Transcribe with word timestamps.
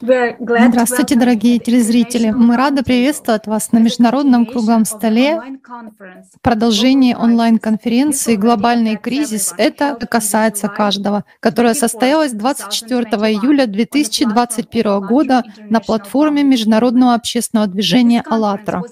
Здравствуйте, 0.00 1.16
дорогие 1.16 1.58
телезрители! 1.58 2.30
Мы 2.30 2.56
рады 2.56 2.82
приветствовать 2.82 3.46
вас 3.46 3.72
на 3.72 3.78
Международном 3.78 4.44
круглом 4.44 4.84
столе 4.84 5.40
продолжение 6.42 7.16
онлайн-конференции 7.16 8.36
«Глобальный 8.36 8.96
кризис. 8.96 9.54
Это 9.56 9.96
касается 10.10 10.68
каждого», 10.68 11.24
которая 11.40 11.72
состоялась 11.72 12.32
24 12.32 13.02
июля 13.32 13.66
2021 13.66 15.00
года 15.00 15.42
на 15.70 15.80
платформе 15.80 16.42
Международного 16.42 17.14
общественного 17.14 17.66
движения 17.66 18.22
«АЛЛАТРА». 18.28 18.82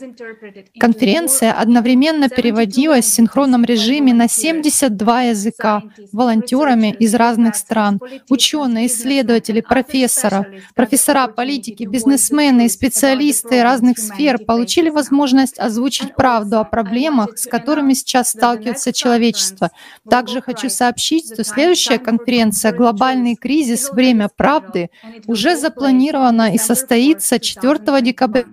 Конференция 0.80 1.52
одновременно 1.52 2.30
переводилась 2.30 3.04
в 3.04 3.12
синхронном 3.12 3.64
режиме 3.64 4.14
на 4.14 4.28
72 4.28 5.22
языка 5.22 5.82
волонтерами 6.10 6.96
из 6.98 7.14
разных 7.14 7.54
стран, 7.54 8.00
ученые, 8.30 8.86
исследователи, 8.86 9.41
исследователи, 9.42 9.60
профессора, 9.60 10.46
профессора 10.74 11.26
политики, 11.28 11.84
бизнесмены 11.84 12.66
и 12.66 12.68
специалисты 12.68 13.62
разных 13.62 13.98
сфер 13.98 14.38
получили 14.38 14.90
возможность 14.90 15.58
озвучить 15.58 16.14
правду 16.14 16.58
о 16.58 16.64
проблемах, 16.64 17.38
с 17.38 17.46
которыми 17.46 17.94
сейчас 17.94 18.30
сталкивается 18.30 18.92
человечество. 18.92 19.70
Также 20.08 20.40
хочу 20.40 20.68
сообщить, 20.68 21.32
что 21.32 21.44
следующая 21.44 21.98
конференция 21.98 22.72
«Глобальный 22.72 23.36
кризис. 23.36 23.90
Время 23.90 24.28
правды» 24.34 24.90
уже 25.26 25.56
запланирована 25.56 26.54
и 26.54 26.58
состоится 26.58 27.38
4 27.38 28.00
декабря 28.00 28.44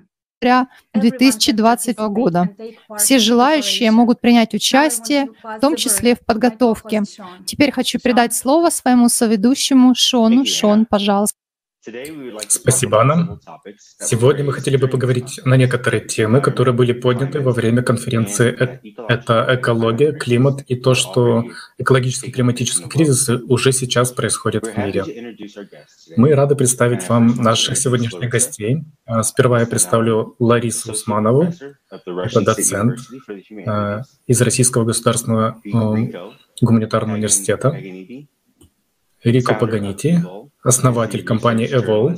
2020 0.93 1.97
года. 1.97 2.49
Все 2.97 3.19
желающие 3.19 3.91
могут 3.91 4.21
принять 4.21 4.53
участие, 4.53 5.27
в 5.43 5.59
том 5.59 5.75
числе 5.75 6.15
в 6.15 6.19
подготовке. 6.19 7.03
Теперь 7.45 7.71
хочу 7.71 7.99
передать 7.99 8.33
слово 8.33 8.69
своему 8.69 9.09
соведущему 9.09 9.93
Шону. 9.95 10.45
Шон, 10.45 10.85
пожалуйста. 10.85 11.37
Спасибо, 11.81 13.01
Анна. 13.01 13.39
Сегодня 13.99 14.43
мы 14.43 14.51
хотели 14.51 14.75
бы 14.75 14.89
поговорить 14.89 15.39
на 15.45 15.55
некоторые 15.55 16.05
темы, 16.05 16.41
которые 16.41 16.75
были 16.75 16.91
подняты 16.91 17.39
во 17.39 17.51
время 17.51 17.83
конференции. 17.83 18.53
Э, 18.59 18.79
это 19.07 19.45
экология, 19.49 20.11
климат 20.11 20.61
и 20.67 20.75
то, 20.75 20.93
что 20.93 21.45
экологический 21.77 22.29
и 22.29 22.33
климатический 22.33 22.89
кризисы 22.89 23.37
уже 23.47 23.71
сейчас 23.71 24.11
происходят 24.11 24.67
в 24.67 24.77
мире. 24.77 25.05
Мы 26.17 26.35
рады 26.35 26.55
представить 26.55 27.07
вам 27.07 27.35
наших 27.37 27.77
сегодняшних 27.77 28.29
гостей. 28.29 28.83
А, 29.05 29.23
сперва 29.23 29.61
я 29.61 29.65
представлю 29.65 30.35
Ларису 30.39 30.91
Усманову, 30.91 31.53
это 31.89 32.41
доцент 32.41 32.99
а, 33.65 34.01
из 34.27 34.41
Российского 34.41 34.83
государственного 34.83 35.61
гуманитарного 36.61 37.15
университета. 37.15 37.73
Рико 39.23 39.53
Паганити, 39.53 40.23
основатель 40.61 41.23
компании 41.23 41.67
Evol, 41.67 42.17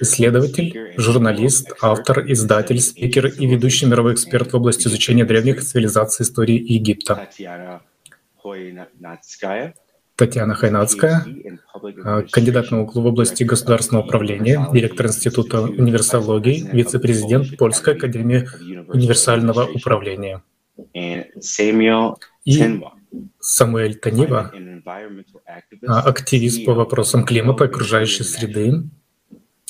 исследователь, 0.00 0.94
журналист, 0.96 1.72
автор, 1.80 2.24
издатель, 2.30 2.80
спикер 2.80 3.26
и 3.26 3.46
ведущий 3.46 3.86
мировой 3.86 4.14
эксперт 4.14 4.52
в 4.52 4.56
области 4.56 4.88
изучения 4.88 5.24
древних 5.24 5.62
цивилизаций 5.62 6.24
истории 6.24 6.58
Египта. 6.58 7.28
Татьяна 10.16 10.54
Хайнацкая, 10.54 11.24
а, 12.04 12.22
кандидат 12.22 12.72
наук 12.72 12.96
в 12.96 13.06
области 13.06 13.44
государственного 13.44 14.04
управления, 14.04 14.66
директор 14.72 15.06
Института 15.06 15.62
универсологии, 15.62 16.68
вице-президент 16.72 17.56
Польской 17.56 17.94
академии 17.94 18.48
универсального 18.88 19.68
управления. 19.72 20.42
И 20.92 21.24
Самуэль 23.40 23.94
Танива, 23.96 24.52
а, 25.86 26.00
активист 26.00 26.64
по 26.64 26.74
вопросам 26.74 27.24
климата, 27.24 27.64
окружающей 27.64 28.24
среды. 28.24 28.82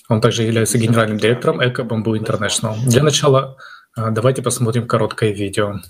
Он 0.08 0.20
также 0.20 0.42
является 0.42 0.78
генеральным 0.78 1.18
директором 1.18 1.62
Эко 1.62 1.82
Bamboo 1.82 2.18
International. 2.18 2.76
Для 2.86 3.02
начала 3.02 3.56
а, 3.94 4.10
давайте 4.10 4.42
посмотрим 4.42 4.86
короткое 4.86 5.32
видео. 5.32 5.80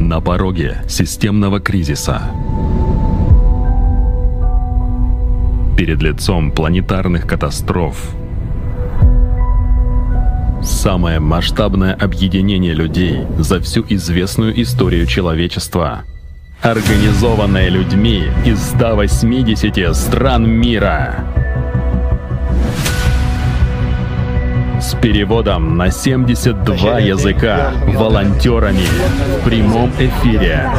На 0.00 0.20
пороге 0.20 0.82
системного 0.88 1.60
кризиса 1.60 2.22
перед 5.76 6.02
лицом 6.02 6.50
планетарных 6.50 7.26
катастроф. 7.26 7.96
Самое 10.62 11.20
масштабное 11.20 11.94
объединение 11.94 12.72
людей 12.72 13.24
за 13.38 13.60
всю 13.60 13.84
известную 13.88 14.60
историю 14.62 15.06
человечества. 15.06 16.04
Организованное 16.62 17.68
людьми 17.68 18.24
из 18.44 18.60
180 18.70 19.94
стран 19.94 20.48
мира. 20.48 21.14
С 24.80 24.94
переводом 24.94 25.76
на 25.76 25.90
72 25.90 26.98
языка 27.00 27.72
волонтерами 27.86 28.86
в 29.40 29.44
прямом 29.44 29.90
эфире. 29.98 30.70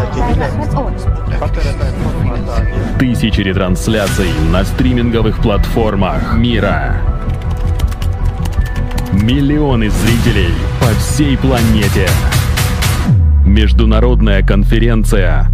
Тысячи 2.99 3.41
ретрансляций 3.41 4.29
на 4.51 4.65
стриминговых 4.65 5.37
платформах 5.39 6.35
мира. 6.35 6.95
Миллионы 9.13 9.91
зрителей 9.91 10.51
по 10.79 10.87
всей 10.99 11.37
планете. 11.37 12.07
Международная 13.45 14.41
конференция 14.41 15.51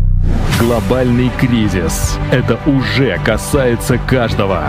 «Глобальный 0.57 1.29
кризис». 1.37 2.17
Это 2.31 2.57
уже 2.65 3.19
касается 3.25 3.97
каждого. 3.97 4.63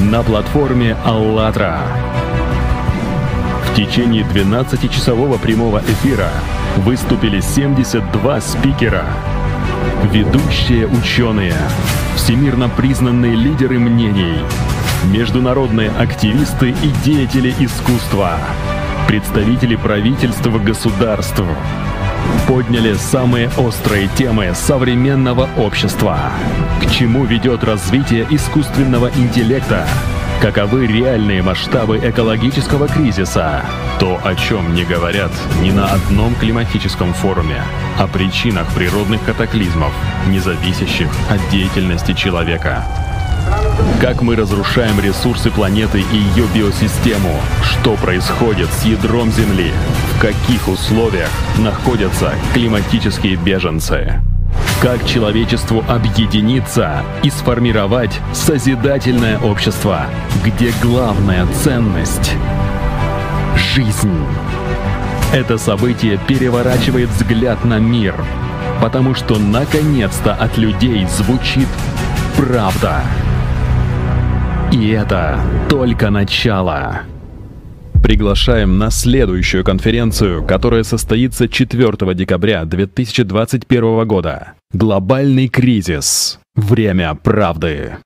На 0.00 0.22
платформе 0.22 0.96
«АЛЛАТРА». 1.04 1.78
В 3.64 3.74
течение 3.74 4.22
12-часового 4.22 5.38
прямого 5.38 5.78
эфира 5.78 6.28
выступили 6.76 7.40
72 7.40 8.40
спикера– 8.40 9.02
Ведущие 10.12 10.86
ученые, 10.86 11.54
всемирно 12.16 12.68
признанные 12.68 13.34
лидеры 13.34 13.78
мнений, 13.78 14.38
международные 15.12 15.90
активисты 15.90 16.70
и 16.70 16.88
деятели 17.04 17.54
искусства, 17.60 18.38
представители 19.06 19.76
правительства 19.76 20.58
государств 20.58 21.42
подняли 22.46 22.94
самые 22.94 23.50
острые 23.58 24.08
темы 24.16 24.52
современного 24.54 25.48
общества. 25.56 26.18
К 26.80 26.90
чему 26.90 27.24
ведет 27.24 27.64
развитие 27.64 28.26
искусственного 28.30 29.10
интеллекта? 29.16 29.86
Каковы 30.40 30.86
реальные 30.86 31.42
масштабы 31.42 31.98
экологического 31.98 32.86
кризиса? 32.86 33.64
То, 33.98 34.20
о 34.22 34.36
чем 34.36 34.72
не 34.72 34.84
говорят 34.84 35.32
ни 35.60 35.72
на 35.72 35.86
одном 35.86 36.36
климатическом 36.36 37.12
форуме, 37.12 37.60
о 37.98 38.06
причинах 38.06 38.72
природных 38.72 39.24
катаклизмов, 39.24 39.92
не 40.28 40.38
зависящих 40.38 41.08
от 41.28 41.40
деятельности 41.50 42.12
человека. 42.12 42.84
Как 44.00 44.22
мы 44.22 44.36
разрушаем 44.36 45.00
ресурсы 45.00 45.50
планеты 45.50 46.00
и 46.00 46.16
ее 46.16 46.46
биосистему? 46.54 47.34
Что 47.64 47.96
происходит 47.96 48.68
с 48.72 48.84
ядром 48.84 49.32
Земли? 49.32 49.72
В 50.14 50.20
каких 50.20 50.68
условиях 50.68 51.30
находятся 51.58 52.32
климатические 52.54 53.34
беженцы? 53.34 54.22
Как 54.80 55.04
человечеству 55.04 55.82
объединиться 55.88 57.02
и 57.24 57.30
сформировать 57.30 58.20
созидательное 58.32 59.36
общество, 59.40 60.02
где 60.44 60.72
главная 60.80 61.48
ценность— 61.48 62.32
жизнь. 63.56 64.24
Это 65.34 65.58
событие 65.58 66.16
переворачивает 66.28 67.08
взгляд 67.08 67.64
на 67.64 67.80
мир, 67.80 68.14
потому 68.80 69.16
что 69.16 69.40
наконец-то 69.40 70.32
от 70.32 70.56
людей 70.56 71.04
звучит 71.06 71.68
правда. 72.36 73.02
И 74.70 74.90
это 74.90 75.40
только 75.68 76.10
начало. 76.10 77.00
Приглашаем 78.08 78.78
на 78.78 78.90
следующую 78.90 79.64
конференцию, 79.64 80.42
которая 80.42 80.82
состоится 80.82 81.46
4 81.46 82.14
декабря 82.14 82.64
2021 82.64 84.08
года. 84.08 84.54
Глобальный 84.72 85.48
кризис. 85.48 86.40
Время 86.54 87.14
правды. 87.14 87.98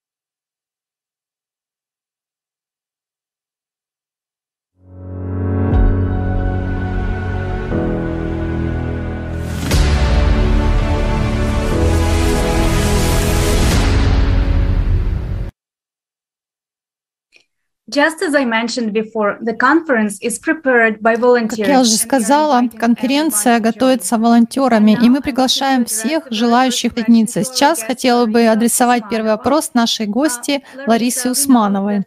Как 21.59 21.69
я 21.69 21.81
уже 21.81 21.97
сказала, 21.97 22.63
конференция 22.79 23.61
готовится 23.61 24.19
волонтерами, 24.19 24.99
и 25.03 25.09
мы 25.09 25.21
приглашаем 25.21 25.85
всех 25.85 26.25
желающих 26.31 26.95
присоединиться. 26.95 27.45
Сейчас 27.45 27.83
хотела 27.83 28.27
бы 28.27 28.47
адресовать 28.47 29.05
первый 29.11 29.33
вопрос 29.33 29.73
нашей 29.75 30.07
гости 30.07 30.63
Ларисе 30.87 31.31
Усмановой. 31.31 32.05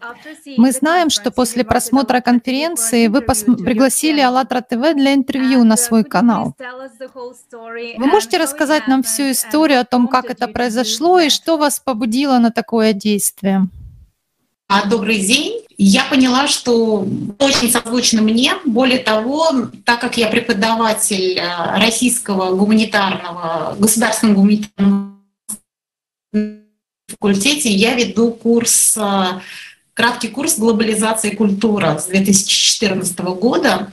Мы 0.57 0.71
знаем, 0.71 1.09
что 1.09 1.31
после 1.31 1.63
просмотра 1.63 2.21
конференции 2.21 3.07
вы 3.07 3.21
пригласили 3.21 4.21
АЛЛАТРА 4.21 4.61
ТВ 4.61 4.93
для 4.95 5.13
интервью 5.13 5.63
на 5.63 5.77
свой 5.77 6.03
канал. 6.03 6.55
Вы 7.97 8.05
можете 8.07 8.37
рассказать 8.37 8.87
нам 8.87 9.03
всю 9.03 9.31
историю 9.31 9.81
о 9.81 9.85
том, 9.85 10.07
как 10.07 10.29
это 10.29 10.47
произошло 10.47 11.19
и 11.19 11.29
что 11.29 11.57
вас 11.57 11.79
побудило 11.79 12.39
на 12.39 12.51
такое 12.51 12.93
действие? 12.93 13.67
А, 14.67 14.87
добрый 14.87 15.19
день. 15.19 15.61
Я 15.77 16.05
поняла, 16.05 16.47
что 16.47 17.07
очень 17.37 17.69
созвучно 17.69 18.21
мне. 18.21 18.53
Более 18.65 18.97
того, 18.97 19.69
так 19.83 20.01
как 20.01 20.17
я 20.17 20.27
преподаватель 20.27 21.37
э, 21.37 21.79
российского 21.79 22.55
гуманитарного, 22.55 23.75
государственного 23.77 24.37
гуманитарного 24.37 25.15
факультете, 27.07 27.69
я 27.69 27.93
веду 27.93 28.31
курс, 28.31 28.97
э, 28.97 29.39
краткий 29.93 30.29
курс 30.29 30.57
глобализации 30.57 31.31
и 31.31 31.35
культура 31.35 31.99
с 31.99 32.07
2014 32.07 33.19
года. 33.19 33.91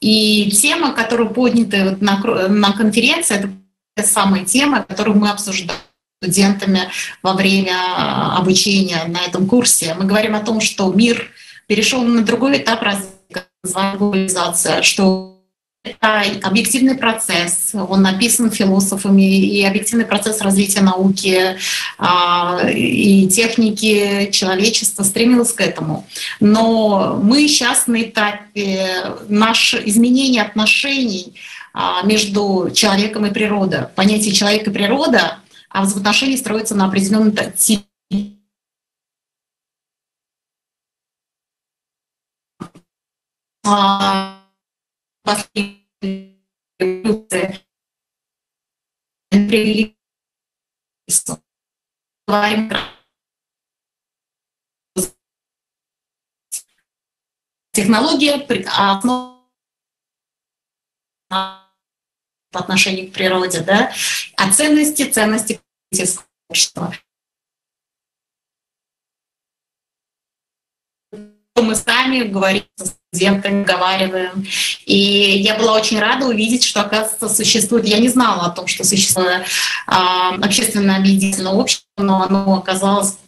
И 0.00 0.50
тема, 0.50 0.92
которая 0.92 1.28
поднята 1.28 1.98
на, 2.00 2.72
конференции, 2.72 3.54
это 3.96 4.08
самая 4.08 4.46
тема, 4.46 4.82
которую 4.82 5.18
мы 5.18 5.28
обсуждаем 5.28 5.78
студентами 6.22 6.88
во 7.22 7.34
время 7.34 8.36
обучения 8.36 9.04
на 9.06 9.18
этом 9.18 9.46
курсе. 9.46 9.94
Мы 9.98 10.06
говорим 10.06 10.34
о 10.34 10.40
том, 10.40 10.60
что 10.60 10.90
мир 10.92 11.30
перешел 11.66 12.02
на 12.02 12.22
другой 12.22 12.58
этап 12.58 12.82
развития, 12.82 13.12
что 14.82 15.36
это 15.84 16.24
объективный 16.42 16.96
процесс, 16.96 17.72
он 17.74 18.02
написан 18.02 18.50
философами, 18.50 19.22
и 19.22 19.62
объективный 19.64 20.04
процесс 20.04 20.40
развития 20.40 20.80
науки 20.80 21.56
а, 21.98 22.60
и 22.68 23.28
техники 23.28 24.30
человечества 24.32 25.04
стремилось 25.04 25.52
к 25.52 25.60
этому. 25.60 26.06
Но 26.40 27.20
мы 27.22 27.46
сейчас 27.46 27.86
на 27.86 28.02
этапе 28.02 29.04
наше 29.28 29.80
изменение 29.84 30.42
отношений 30.42 31.34
а, 31.72 32.02
между 32.04 32.70
человеком 32.74 33.26
и 33.26 33.30
природой. 33.30 33.82
Понятие 33.94 34.32
человека 34.32 34.70
и 34.70 34.74
природа 34.74 35.38
а 35.68 35.82
взаимоотношения 35.82 36.36
строятся 36.36 36.74
на 36.74 36.86
определенном 36.86 37.32
типе 37.54 37.86
технология 57.72 58.34
основа 58.66 59.36
по 62.56 62.62
отношению 62.62 63.10
к 63.10 63.12
природе, 63.12 63.60
да, 63.60 63.92
а 64.36 64.50
ценности, 64.50 65.02
ценности 65.02 65.60
общества. 66.48 66.94
Мы 71.54 71.74
сами 71.74 72.22
говорим 72.22 72.64
с 72.76 72.94
студентами, 73.12 73.64
говорим, 73.64 74.46
И 74.86 74.96
я 74.96 75.58
была 75.58 75.74
очень 75.74 75.98
рада 75.98 76.26
увидеть, 76.26 76.64
что, 76.64 76.80
оказывается, 76.80 77.28
существует... 77.28 77.86
Я 77.86 77.98
не 77.98 78.08
знала 78.08 78.46
о 78.46 78.50
том, 78.50 78.66
что 78.66 78.84
существует 78.84 79.42
э, 79.86 79.92
общественное 80.42 80.96
объединительное 80.96 81.52
общество, 81.52 81.86
но 81.98 82.22
оно 82.22 82.54
оказалось 82.54 83.18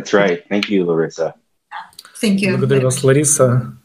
That's 0.00 0.12
right. 0.12 0.44
Thank 0.48 0.68
you, 0.68 0.84
Larissa. 0.84 1.34
Thank 2.20 2.40
you. 2.40 2.56
Благодарю 2.56 2.84
вас, 2.84 3.02
Лариса. 3.02 3.76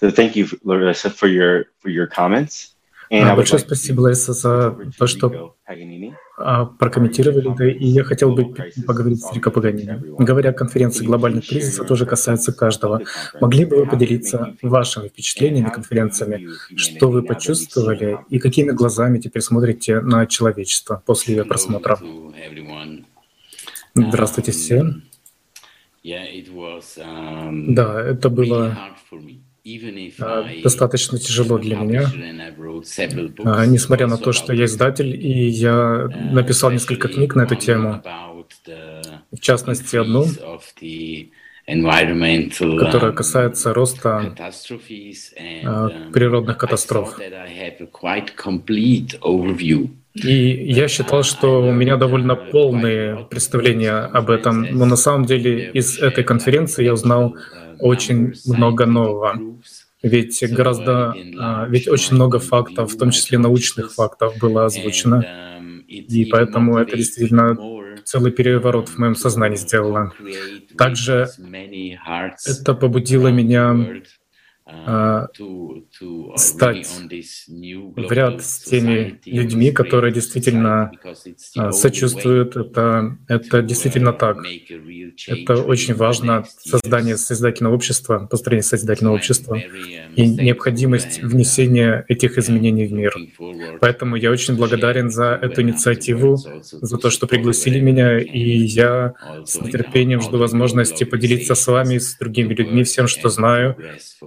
So 0.00 0.10
thank 0.10 0.36
you, 0.36 0.46
Larissa, 0.64 1.08
for 1.10 1.26
your 1.26 1.66
for 1.78 1.88
your 1.88 2.06
comments. 2.06 2.74
А, 3.11 3.35
большое 3.35 3.59
спасибо, 3.59 4.01
Лариса, 4.01 4.33
за 4.33 4.77
то, 4.97 5.07
что 5.07 5.55
а, 6.37 6.65
прокомментировали 6.65 7.51
это. 7.53 7.65
И 7.65 7.85
я 7.85 8.03
хотел 8.03 8.33
бы 8.35 8.53
поговорить 8.85 9.21
с 9.21 9.33
Рико 9.33 9.49
Паганини. 9.49 9.99
Говоря 10.19 10.51
о 10.51 10.53
конференции 10.53 11.05
глобальных 11.05 11.47
кризисов, 11.47 11.87
тоже 11.87 12.05
касается 12.05 12.53
каждого. 12.53 13.01
Могли 13.41 13.65
бы 13.65 13.77
вы 13.77 13.85
поделиться 13.87 14.55
вашими 14.61 15.07
впечатлениями 15.07 15.69
конференциями? 15.69 16.47
Что 16.75 17.09
вы 17.09 17.23
почувствовали 17.23 18.19
и 18.29 18.37
какими 18.37 18.71
глазами 18.71 19.19
теперь 19.19 19.41
смотрите 19.41 20.01
на 20.01 20.27
человечество 20.27 21.01
после 21.05 21.37
ее 21.37 21.45
просмотра? 21.45 21.99
Здравствуйте 23.95 24.51
всем. 24.51 25.03
Да, 27.75 28.01
это 28.01 28.29
было 28.29 28.77
достаточно 30.63 31.17
тяжело 31.17 31.57
для 31.57 31.75
меня, 31.75 32.09
а, 33.45 33.65
несмотря 33.65 34.07
на 34.07 34.17
то, 34.17 34.31
что 34.31 34.53
я 34.53 34.65
издатель, 34.65 35.15
и 35.15 35.47
я 35.47 36.09
написал 36.31 36.71
несколько 36.71 37.07
книг 37.07 37.35
на 37.35 37.41
эту 37.41 37.55
тему, 37.55 38.01
в 39.31 39.39
частности 39.39 39.95
одну, 39.95 40.25
которая 42.77 43.11
касается 43.11 43.73
роста 43.73 44.35
а, 45.63 45.89
природных 46.11 46.57
катастроф. 46.57 47.19
И 50.13 50.71
я 50.71 50.87
считал, 50.87 51.23
что 51.23 51.61
у 51.61 51.71
меня 51.71 51.95
довольно 51.95 52.35
полные 52.35 53.27
представления 53.29 53.91
об 53.91 54.29
этом, 54.29 54.63
но 54.63 54.85
на 54.85 54.95
самом 54.95 55.25
деле 55.25 55.69
из 55.71 55.99
этой 55.99 56.23
конференции 56.23 56.83
я 56.83 56.93
узнал 56.93 57.35
очень 57.79 58.33
много 58.45 58.85
нового. 58.85 59.39
Ведь 60.01 60.41
гораздо, 60.51 61.13
а, 61.37 61.67
ведь 61.67 61.87
очень 61.87 62.15
много 62.15 62.39
фактов, 62.39 62.93
в 62.93 62.97
том 62.97 63.11
числе 63.11 63.37
научных 63.37 63.93
фактов, 63.93 64.33
было 64.39 64.65
озвучено. 64.65 65.25
И 65.87 66.25
поэтому 66.25 66.77
это 66.77 66.95
действительно 66.95 67.57
целый 68.05 68.31
переворот 68.31 68.89
в 68.89 68.97
моем 68.97 69.15
сознании 69.15 69.57
сделало. 69.57 70.13
Также 70.77 71.27
это 72.45 72.73
побудило 72.73 73.27
меня 73.27 73.75
стать 76.35 76.89
в 77.47 78.11
ряд 78.11 78.43
с 78.43 78.59
теми 78.59 79.19
людьми, 79.25 79.71
которые 79.71 80.13
действительно 80.13 80.91
а, 81.55 81.71
сочувствуют. 81.71 82.55
Это, 82.55 83.17
это 83.27 83.61
действительно 83.61 84.13
так. 84.13 84.37
Это 85.27 85.55
очень 85.61 85.93
важно, 85.93 86.45
создание 86.59 87.17
созидательного 87.17 87.75
общества, 87.75 88.27
построение 88.29 88.63
созидательного 88.63 89.15
общества 89.15 89.61
и 90.15 90.27
необходимость 90.27 91.21
внесения 91.21 92.05
этих 92.07 92.37
изменений 92.37 92.87
в 92.87 92.93
мир. 92.93 93.15
Поэтому 93.81 94.15
я 94.15 94.31
очень 94.31 94.55
благодарен 94.55 95.09
за 95.09 95.39
эту 95.41 95.61
инициативу, 95.61 96.37
за 96.61 96.97
то, 96.97 97.09
что 97.09 97.27
пригласили 97.27 97.79
меня, 97.79 98.19
и 98.19 98.39
я 98.39 99.13
с 99.45 99.59
нетерпением 99.61 100.21
жду 100.21 100.37
возможности 100.37 101.03
поделиться 101.03 101.55
с 101.55 101.67
вами, 101.67 101.97
с 101.97 102.17
другими 102.17 102.53
людьми 102.53 102.83
всем, 102.83 103.07
что 103.07 103.29
знаю, 103.29 103.75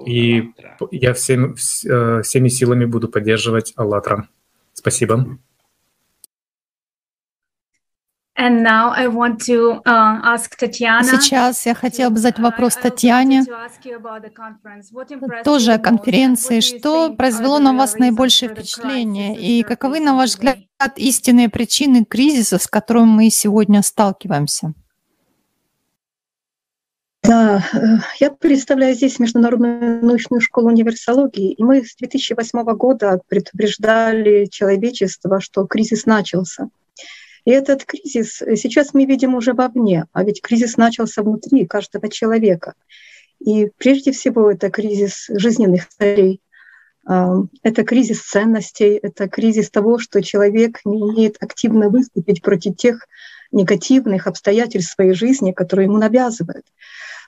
и 0.06 0.31
я 0.90 1.12
всем, 1.12 1.54
э, 1.54 2.22
всеми 2.22 2.48
силами 2.48 2.84
буду 2.84 3.08
поддерживать 3.08 3.72
«АЛЛАТРА». 3.76 4.28
Спасибо. 4.72 5.38
And 8.42 8.62
now 8.62 8.90
I 8.90 9.08
want 9.08 9.38
to, 9.46 9.82
uh, 9.84 10.20
ask 10.24 10.56
Сейчас 10.58 11.66
я 11.66 11.74
хотела 11.74 12.10
бы 12.10 12.16
задать 12.16 12.40
вопрос 12.40 12.76
Татьяне, 12.76 13.44
тоже 15.44 15.74
о 15.74 15.78
конференции. 15.78 16.60
Что 16.60 17.14
произвело 17.14 17.58
на 17.58 17.74
вас 17.74 17.98
наибольшее 17.98 18.48
впечатление? 18.48 19.38
И 19.38 19.62
каковы, 19.62 20.00
на 20.00 20.16
ваш 20.16 20.30
взгляд, 20.30 20.58
истинные 20.96 21.50
причины 21.50 22.04
кризиса, 22.04 22.58
с 22.58 22.66
которым 22.66 23.08
мы 23.08 23.28
сегодня 23.30 23.82
сталкиваемся? 23.82 24.72
Да, 27.32 27.64
э, 27.72 27.78
я 28.20 28.30
представляю 28.30 28.94
здесь 28.94 29.18
Международную 29.18 30.04
научную 30.04 30.42
школу 30.42 30.68
универсологии, 30.68 31.52
и 31.52 31.64
мы 31.64 31.82
с 31.82 31.96
2008 31.96 32.62
года 32.76 33.22
предупреждали 33.26 34.44
человечество, 34.50 35.40
что 35.40 35.64
кризис 35.64 36.04
начался. 36.04 36.68
И 37.46 37.50
этот 37.50 37.86
кризис 37.86 38.42
сейчас 38.56 38.92
мы 38.92 39.06
видим 39.06 39.34
уже 39.34 39.54
вовне, 39.54 40.04
а 40.12 40.24
ведь 40.24 40.42
кризис 40.42 40.76
начался 40.76 41.22
внутри 41.22 41.66
каждого 41.66 42.10
человека. 42.10 42.74
И 43.40 43.70
прежде 43.78 44.12
всего 44.12 44.50
это 44.50 44.70
кризис 44.70 45.30
жизненных 45.30 45.88
целей, 45.88 46.42
это 47.06 47.82
кризис 47.82 48.20
ценностей, 48.20 49.00
это 49.02 49.26
кризис 49.26 49.70
того, 49.70 49.98
что 49.98 50.22
человек 50.22 50.80
не 50.84 51.02
умеет 51.02 51.36
активно 51.40 51.88
выступить 51.88 52.42
против 52.42 52.76
тех 52.76 53.06
негативных 53.52 54.26
обстоятельств 54.26 54.94
своей 54.94 55.12
жизни, 55.12 55.52
которые 55.52 55.86
ему 55.86 55.98
навязывают. 55.98 56.64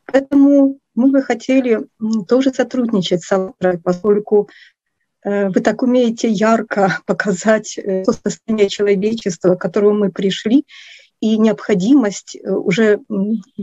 Поэтому 0.06 0.78
мы 0.94 1.10
бы 1.10 1.22
хотели 1.22 1.86
тоже 2.28 2.52
сотрудничать 2.52 3.22
с 3.22 3.32
автором, 3.32 3.80
поскольку 3.82 4.48
э, 5.24 5.48
вы 5.48 5.60
так 5.60 5.82
умеете 5.82 6.28
ярко 6.28 7.00
показать 7.06 7.78
э, 7.78 8.04
то 8.04 8.12
состояние 8.12 8.68
человечества, 8.68 9.54
к 9.54 9.60
которому 9.60 9.98
мы 10.00 10.12
пришли, 10.12 10.64
и 11.20 11.38
необходимость 11.38 12.36
э, 12.36 12.50
уже 12.50 13.00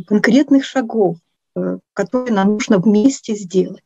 конкретных 0.07 0.65
шагов, 0.65 1.17
которые 1.93 2.33
нам 2.33 2.53
нужно 2.53 2.77
вместе 2.77 3.35
сделать. 3.35 3.83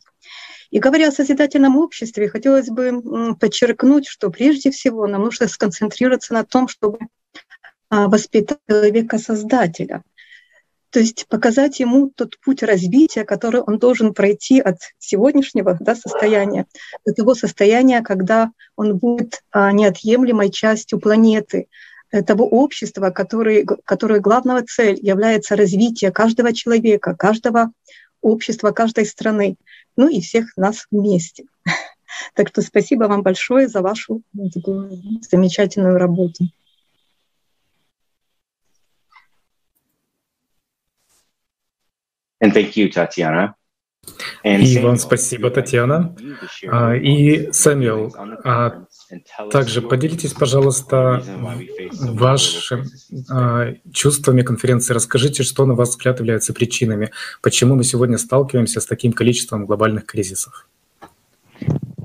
И 0.69 0.79
говоря 0.79 1.07
о 1.07 1.11
созидательном 1.11 1.77
обществе, 1.77 2.29
хотелось 2.29 2.69
бы 2.69 3.35
подчеркнуть, 3.39 4.07
что 4.07 4.29
прежде 4.29 4.69
всего 4.69 5.07
нам 5.07 5.23
нужно 5.23 5.47
сконцентрироваться 5.47 6.33
на 6.33 6.43
том, 6.43 6.67
чтобы 6.67 6.99
воспитать 7.89 8.59
человека-создателя– 8.67 10.03
то 10.95 11.01
есть 11.01 11.27
показать 11.27 11.81
ему 11.81 12.09
тот 12.15 12.39
путь 12.39 12.63
развития, 12.63 13.25
который 13.25 13.59
он 13.59 13.79
должен 13.79 14.13
пройти 14.13 14.61
от 14.61 14.77
сегодняшнего 14.97 15.75
да, 15.77 15.93
состояния 15.93 16.67
до 17.05 17.13
того 17.13 17.35
состояния, 17.35 18.01
когда 18.01 18.51
он 18.77 18.97
будет 18.97 19.43
а, 19.51 19.73
неотъемлемой 19.73 20.51
частью 20.51 21.01
планеты, 21.01 21.67
э, 22.11 22.23
того 22.23 22.47
общества, 22.47 23.09
который, 23.09 23.65
которое 23.83 24.21
главного 24.21 24.63
цель 24.63 24.97
является 25.01 25.57
развитие 25.57 26.11
каждого 26.11 26.53
человека, 26.53 27.13
каждого 27.13 27.73
общества, 28.21 28.71
каждой 28.71 29.05
страны, 29.05 29.57
ну 29.97 30.07
и 30.07 30.21
всех 30.21 30.55
нас 30.55 30.87
вместе. 30.91 31.43
Так 32.33 32.47
что 32.47 32.61
спасибо 32.61 33.03
вам 33.03 33.21
большое 33.21 33.67
за 33.67 33.81
вашу 33.81 34.21
замечательную 35.29 35.97
работу. 35.97 36.45
And 42.43 42.53
thank 42.53 42.75
you, 42.75 42.89
Tatiana. 42.91 43.55
И 44.43 44.79
вам 44.79 44.97
спасибо, 44.97 45.49
Татьяна. 45.49 46.15
А, 46.67 46.95
и, 46.95 47.51
Сэмюэл, 47.51 48.13
а 48.43 48.85
также 49.51 49.81
поделитесь, 49.81 50.33
пожалуйста, 50.33 51.23
вашими 51.91 52.85
а, 53.31 53.73
чувствами 53.91 54.43
конференции. 54.43 54.93
Расскажите, 54.93 55.43
что, 55.43 55.65
на 55.65 55.73
ваш 55.73 55.89
взгляд, 55.89 56.19
является 56.19 56.53
причинами, 56.53 57.11
почему 57.41 57.75
мы 57.75 57.83
сегодня 57.83 58.17
сталкиваемся 58.17 58.79
с 58.79 58.85
таким 58.85 59.13
количеством 59.13 59.65
глобальных 59.65 60.05
кризисов. 60.05 60.67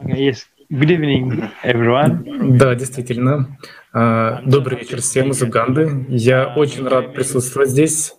Yes. 0.04 0.38
Good 0.70 0.90
evening, 0.90 1.50
everyone. 1.64 2.56
Да, 2.56 2.74
действительно. 2.76 3.58
Добрый 3.92 4.78
вечер 4.78 5.00
всем 5.00 5.32
из 5.32 5.42
Уганды. 5.42 6.06
Я 6.08 6.54
очень 6.54 6.86
рад 6.86 7.12
присутствовать 7.12 7.70
здесь. 7.70 8.14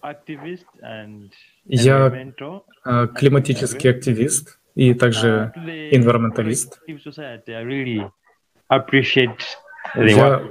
Я 1.65 2.33
а, 2.83 3.07
климатический 3.07 3.89
активист 3.89 4.59
и 4.75 4.93
также 4.93 5.53
environmentalist. 5.91 6.79
Я 9.95 10.43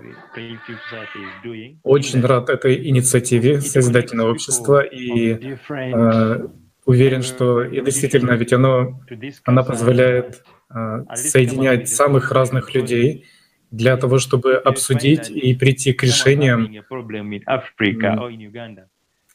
очень 1.83 2.21
рад 2.21 2.51
этой 2.51 2.89
инициативе 2.89 3.61
Созидательного 3.61 4.31
общества 4.31 4.81
и 4.81 5.57
э, 5.69 6.49
уверен, 6.85 7.23
что 7.23 7.63
и 7.63 7.81
действительно, 7.81 8.33
ведь 8.33 8.53
оно, 8.53 9.01
она 9.45 9.63
позволяет 9.63 10.45
э, 10.75 11.05
соединять 11.15 11.89
самых 11.89 12.33
разных 12.33 12.75
людей 12.75 13.27
для 13.71 13.97
того, 13.97 14.19
чтобы 14.19 14.57
обсудить 14.57 15.31
и 15.31 15.55
прийти 15.55 15.93
к 15.93 16.03
решениям 16.03 16.69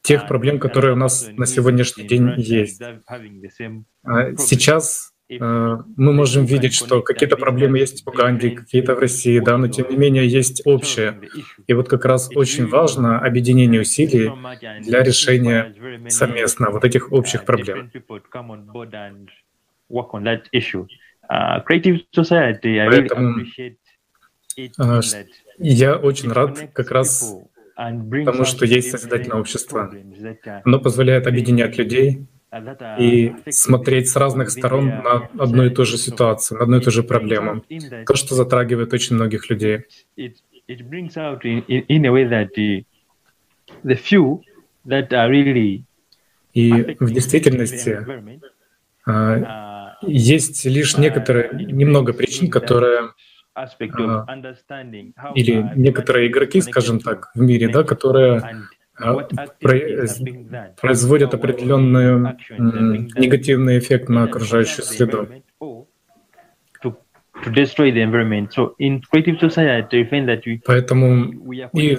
тех 0.05 0.27
проблем, 0.27 0.59
которые 0.59 0.93
у 0.93 0.95
нас 0.95 1.29
на 1.35 1.45
сегодняшний 1.45 2.07
день 2.07 2.33
есть. 2.37 2.81
А 4.03 4.35
сейчас 4.37 5.13
э, 5.29 5.37
мы 5.39 6.13
можем 6.13 6.45
видеть, 6.45 6.75
что 6.75 7.01
какие-то 7.01 7.37
проблемы 7.37 7.79
есть 7.79 8.05
в 8.05 8.09
Уганде, 8.09 8.51
какие-то 8.51 8.95
в 8.95 8.99
России, 8.99 9.39
да, 9.39 9.57
но 9.57 9.67
тем 9.67 9.89
не 9.89 9.97
менее 9.97 10.27
есть 10.27 10.61
общее. 10.65 11.19
И 11.67 11.73
вот 11.73 11.89
как 11.89 12.05
раз 12.05 12.29
очень 12.35 12.67
важно 12.67 13.19
объединение 13.19 13.81
усилий 13.81 14.31
для 14.83 15.03
решения 15.03 15.73
совместно 16.09 16.69
вот 16.69 16.85
этих 16.85 17.11
общих 17.11 17.43
проблем. 17.43 17.91
Поэтому 22.87 23.39
э, 24.57 25.01
я 25.57 25.95
очень 25.95 26.31
рад 26.31 26.69
как 26.73 26.91
раз 26.91 27.35
тому, 27.75 28.45
что 28.45 28.65
есть 28.65 28.91
созидательное 28.91 29.39
общество. 29.39 29.93
Оно 30.63 30.79
позволяет 30.79 31.27
объединять 31.27 31.77
людей 31.77 32.25
и 32.99 33.33
смотреть 33.49 34.09
с 34.09 34.15
разных 34.15 34.49
сторон 34.49 34.87
на 34.87 35.29
одну 35.37 35.65
и 35.65 35.69
ту 35.69 35.83
же 35.85 35.97
ситуацию, 35.97 36.57
на 36.57 36.63
одну 36.63 36.77
и 36.77 36.81
ту 36.81 36.91
же 36.91 37.03
проблему. 37.03 37.63
То, 38.05 38.15
что 38.15 38.35
затрагивает 38.35 38.93
очень 38.93 39.15
многих 39.15 39.49
людей. 39.49 39.85
И 46.53 46.95
в 46.99 47.11
действительности 47.11 47.99
а, 49.05 49.97
есть 50.01 50.65
лишь 50.65 50.97
некоторые, 50.97 51.49
немного 51.53 52.13
причин, 52.13 52.49
которые 52.49 53.11
или 55.35 55.71
некоторые 55.75 56.27
игроки, 56.29 56.61
скажем 56.61 56.99
так, 56.99 57.31
в 57.35 57.39
мире, 57.39 57.69
да, 57.69 57.83
которые 57.83 58.41
а, 58.97 59.27
производят 60.81 61.33
определенный 61.33 62.37
негативный 63.17 63.79
эффект 63.79 64.09
на 64.09 64.23
окружающую 64.23 64.85
среду. 64.85 65.27
Поэтому, 70.65 71.53
и, 71.73 71.97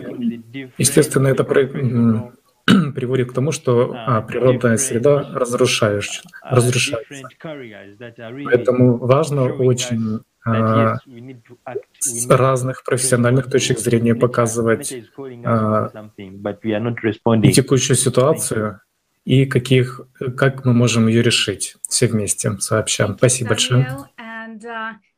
естественно, 0.79 1.29
это 1.29 1.45
приводит 2.95 3.31
к 3.31 3.35
тому, 3.35 3.53
что 3.53 3.95
а, 3.95 4.23
природная 4.23 4.77
среда 4.77 5.31
разрушаешь, 5.35 6.23
разрушается. 6.43 7.29
Поэтому 8.45 8.97
важно 8.97 9.45
очень 9.45 10.21
с 11.99 12.29
разных 12.29 12.85
профессиональных 12.85 13.51
точек 13.51 13.79
зрения 13.79 14.15
показывать 14.15 14.93
и 14.93 15.03
текущую 17.53 17.97
ситуацию, 17.97 18.81
и 19.25 19.45
каких, 19.45 20.01
как 20.37 20.65
мы 20.65 20.73
можем 20.73 21.09
ее 21.09 21.23
решить 21.23 21.77
все 21.89 22.07
вместе 22.07 22.57
сообща. 22.59 23.13
Спасибо 23.19 23.49
большое. 23.49 23.89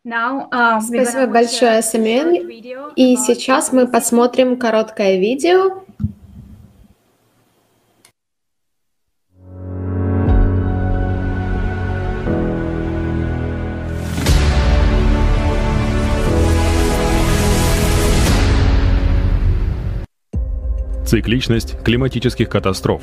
Спасибо 0.03 1.27
большое, 1.27 1.83
Самюэль. 1.83 2.41
И 2.97 3.17
сейчас 3.17 3.73
мы 3.73 3.87
посмотрим 3.87 4.57
короткое 4.59 5.19
видео, 5.19 5.85
Цикличность 21.09 21.83
климатических 21.83 22.51
катастроф. 22.51 23.01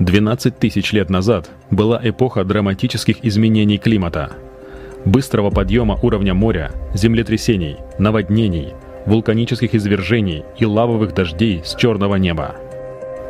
12 0.00 0.58
тысяч 0.58 0.92
лет 0.92 1.10
назад 1.10 1.48
была 1.70 2.00
эпоха 2.02 2.42
драматических 2.42 3.24
изменений 3.24 3.78
климата, 3.78 4.32
быстрого 5.04 5.50
подъема 5.50 5.96
уровня 6.02 6.34
моря, 6.34 6.72
землетрясений, 6.92 7.76
наводнений, 8.00 8.74
вулканических 9.06 9.76
извержений 9.76 10.42
и 10.58 10.64
лавовых 10.64 11.14
дождей 11.14 11.62
с 11.64 11.76
черного 11.76 12.16
неба. 12.16 12.56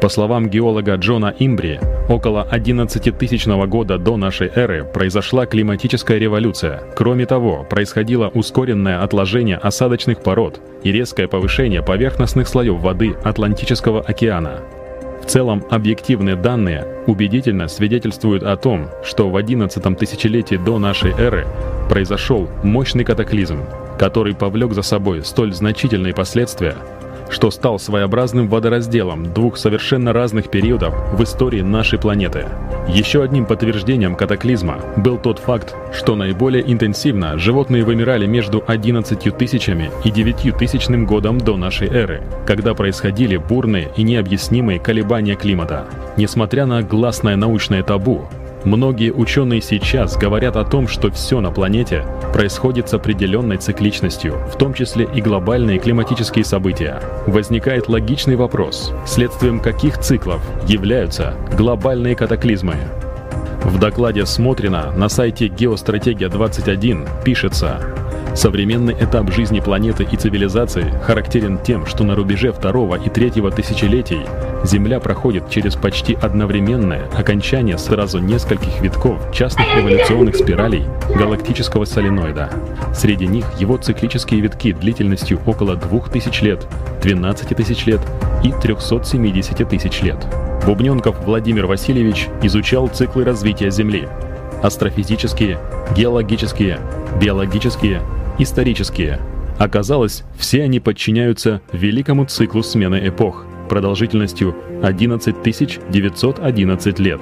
По 0.01 0.11
словам 0.11 0.51
геолога 0.51 0.95
Джона 0.97 1.35
Имбри, 1.39 1.81
около 2.09 2.43
11 2.43 3.17
тысячного 3.17 3.67
года 3.67 3.97
до 3.99 4.19
нашей 4.19 4.49
эры 4.55 4.85
произошла 4.85 5.47
климатическая 5.47 6.19
революция. 6.19 6.83
Кроме 6.95 7.25
того, 7.25 7.67
происходило 7.69 8.29
ускоренное 8.29 9.03
отложение 9.03 9.57
осадочных 9.57 10.23
пород 10.23 10.61
и 10.83 10.93
резкое 10.93 11.29
повышение 11.29 11.83
поверхностных 11.83 12.47
слоев 12.47 12.79
воды 12.79 13.17
Атлантического 13.25 14.03
океана. 14.03 14.61
В 15.23 15.27
целом, 15.29 15.65
объективные 15.71 16.37
данные 16.37 16.87
убедительно 17.07 17.67
свидетельствуют 17.67 18.43
о 18.43 18.57
том, 18.57 18.89
что 19.03 19.31
в 19.31 19.37
11 19.37 19.99
тысячелетии 19.99 20.57
до 20.57 20.79
нашей 20.79 21.13
эры 21.13 21.47
произошел 21.89 22.49
мощный 22.63 23.03
катаклизм, 23.03 23.61
который 23.99 24.35
повлек 24.35 24.75
за 24.75 24.83
собой 24.83 25.25
столь 25.25 25.55
значительные 25.55 26.15
последствия, 26.15 26.77
что 27.31 27.51
стал 27.51 27.79
своеобразным 27.79 28.49
водоразделом 28.49 29.33
двух 29.33 29.57
совершенно 29.57 30.13
разных 30.13 30.51
периодов 30.51 30.95
в 31.13 31.23
истории 31.23 31.61
нашей 31.61 31.99
планеты. 31.99 32.47
Еще 32.89 33.23
одним 33.23 33.47
подтверждением 33.47 34.15
катаклизма 34.15 34.79
был 34.97 35.19
тот 35.19 35.39
факт, 35.39 35.75
что 35.93 36.15
наиболее 36.15 36.63
интенсивно 36.71 37.39
животные 37.39 37.85
вымирали 37.85 38.27
между 38.27 38.63
11 38.67 39.37
тысячами 39.37 39.91
и 40.05 40.11
9 40.11 40.57
тысячным 40.57 41.07
годом 41.07 41.39
до 41.39 41.57
нашей 41.57 41.89
эры, 41.89 42.23
когда 42.47 42.75
происходили 42.75 43.37
бурные 43.37 43.91
и 43.97 44.03
необъяснимые 44.03 44.79
колебания 44.79 45.35
климата. 45.35 45.87
Несмотря 46.17 46.67
на 46.67 46.83
гласное 46.83 47.37
научное 47.37 47.83
табу, 47.83 48.29
Многие 48.67 49.13
ученые 49.13 49.61
сейчас 49.61 50.17
говорят 50.17 50.57
о 50.57 50.65
том, 50.65 50.89
что 50.89 51.09
все 51.13 51.41
на 51.41 51.53
планете 51.53 52.05
происходит 52.33 52.89
с 52.89 52.95
определенной 52.95 53.59
цикличностью, 53.59 54.41
в 54.53 54.59
том 54.59 54.75
числе 54.75 55.09
и 55.15 55.21
глобальные 55.21 55.79
климатические 55.79 56.45
события. 56.45 57.01
Возникает 57.29 57.89
логичный 57.89 58.35
вопрос, 58.35 58.93
следствием 59.07 59.61
каких 59.61 59.99
циклов 59.99 60.43
являются 60.67 61.37
глобальные 61.57 62.17
катаклизмы. 62.17 62.75
В 63.63 63.79
докладе 63.79 64.27
Смотрина 64.27 64.91
на 64.97 65.09
сайте 65.09 65.47
«Геостратегия-21» 65.47 67.25
пишется, 67.25 67.81
Современный 68.37 68.93
этап 68.93 69.33
жизни 69.33 69.61
планеты 69.61 70.07
и 70.13 70.15
цивилизации 70.15 70.93
характерен 71.05 71.59
тем, 71.59 71.87
что 71.87 72.05
на 72.05 72.15
рубеже 72.15 72.53
второго 72.53 72.97
и 72.97 73.09
третьего 73.09 73.51
тысячелетий 73.51 74.21
Земля 74.63 75.01
проходит 75.01 75.49
через 75.49 75.75
почти 75.75 76.15
одновременное 76.15 77.09
окончание 77.17 77.79
сразу 77.79 78.19
нескольких 78.19 78.79
витков 78.83 79.33
частных 79.33 79.67
эволюционных 79.79 80.37
спиралей 80.37 80.85
галактического 81.15 81.87
соленоида. 81.87 82.51
Среди 82.95 83.27
них 83.27 83.47
его 83.59 83.79
циклические 83.79 84.43
витки 84.43 84.73
длительностью 84.73 85.41
около 85.47 85.75
2000 85.75 86.45
лет, 86.45 86.67
12 87.03 87.57
тысяч 87.57 87.87
лет 87.87 88.03
и 88.45 88.53
370 88.53 89.67
тысяч 89.67 90.03
лет. 90.03 90.19
Бубненков 90.67 91.25
Владимир 91.25 91.65
Васильевич 91.65 92.29
изучал 92.43 92.89
циклы 92.89 93.25
развития 93.25 93.71
Земли. 93.71 94.09
Астрофизические, 94.63 95.59
геологические, 95.97 96.81
биологические 97.19 98.03
исторические. 98.39 99.21
Оказалось, 99.59 100.25
все 100.39 100.63
они 100.63 100.81
подчиняются 100.81 101.63
великому 101.73 102.27
циклу 102.27 102.63
смены 102.63 103.09
эпох 103.09 103.47
продолжительностью 103.69 104.55
11 104.83 105.43
911 105.91 106.99
лет. 106.99 107.21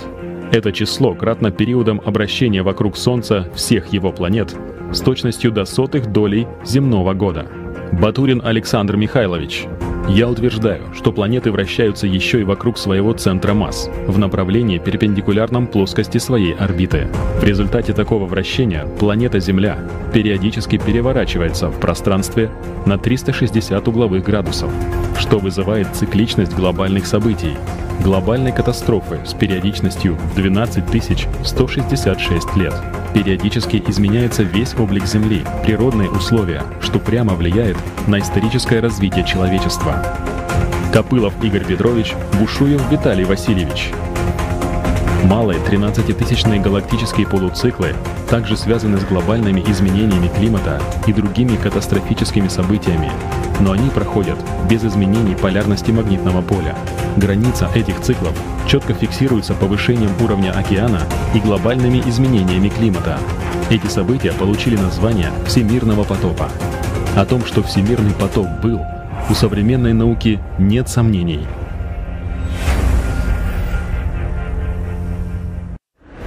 Это 0.52 0.73
число 0.73 1.14
кратно 1.14 1.50
периодом 1.50 2.00
обращения 2.04 2.62
вокруг 2.62 2.97
Солнца 2.97 3.49
всех 3.54 3.92
его 3.92 4.12
планет 4.12 4.54
с 4.92 5.00
точностью 5.00 5.50
до 5.50 5.64
сотых 5.64 6.12
долей 6.12 6.47
земного 6.64 7.14
года. 7.14 7.47
Батурин 7.92 8.40
Александр 8.44 8.97
Михайлович, 8.97 9.66
я 10.08 10.28
утверждаю, 10.28 10.82
что 10.94 11.12
планеты 11.12 11.50
вращаются 11.50 12.06
еще 12.06 12.40
и 12.40 12.44
вокруг 12.44 12.76
своего 12.76 13.12
центра 13.14 13.54
масс, 13.54 13.88
в 14.06 14.18
направлении 14.18 14.78
перпендикулярном 14.78 15.66
плоскости 15.66 16.18
своей 16.18 16.54
орбиты. 16.54 17.08
В 17.40 17.44
результате 17.44 17.94
такого 17.94 18.26
вращения 18.26 18.87
планета 18.99 19.40
Земля 19.40 19.78
периодически 20.12 20.76
переворачивается 20.78 21.68
в 21.68 21.80
пространстве 21.80 22.50
на 22.84 22.99
360 22.99 23.88
угловых 23.88 24.25
градусов, 24.25 24.70
что 25.18 25.38
вызывает 25.38 25.88
цикличность 25.94 26.54
глобальных 26.54 27.06
событий, 27.06 27.56
глобальной 28.02 28.52
катастрофы 28.52 29.20
с 29.25 29.32
периодичностью 29.32 30.16
в 30.16 30.34
12 30.34 31.28
166 31.44 32.56
лет. 32.56 32.75
Периодически 33.14 33.80
изменяется 33.86 34.42
весь 34.42 34.74
облик 34.74 35.06
Земли, 35.06 35.44
природные 35.64 36.10
условия, 36.10 36.64
что 36.80 36.98
прямо 36.98 37.34
влияет 37.34 37.76
на 38.08 38.18
историческое 38.18 38.80
развитие 38.80 39.24
человечества. 39.24 40.04
Копылов 40.92 41.32
Игорь 41.42 41.64
Петрович, 41.64 42.12
Бушуев 42.40 42.82
Виталий 42.90 43.24
Васильевич. 43.24 43.92
Малые 45.24 45.60
13-тысячные 45.60 46.60
галактические 46.60 47.28
полуциклы 47.28 47.94
также 48.28 48.56
связаны 48.56 48.98
с 48.98 49.04
глобальными 49.04 49.64
изменениями 49.66 50.28
климата 50.28 50.82
и 51.06 51.12
другими 51.12 51.56
катастрофическими 51.56 52.48
событиями, 52.48 53.10
но 53.60 53.72
они 53.72 53.90
проходят 53.90 54.38
без 54.68 54.84
изменений 54.84 55.36
полярности 55.36 55.92
магнитного 55.92 56.42
поля. 56.42 56.76
Граница 57.16 57.70
этих 57.74 58.00
циклов 58.00 58.36
четко 58.66 58.92
фиксируется 58.94 59.54
повышением 59.54 60.10
уровня 60.20 60.50
океана 60.50 61.02
и 61.34 61.40
глобальными 61.40 62.02
изменениями 62.06 62.68
климата. 62.68 63.18
Эти 63.70 63.86
события 63.86 64.32
получили 64.32 64.76
название 64.76 65.30
Всемирного 65.46 66.04
потопа. 66.04 66.50
О 67.16 67.24
том, 67.24 67.44
что 67.44 67.62
Всемирный 67.62 68.14
потоп 68.14 68.48
был, 68.62 68.80
у 69.30 69.34
современной 69.34 69.92
науки 69.92 70.40
нет 70.58 70.88
сомнений– 70.88 71.40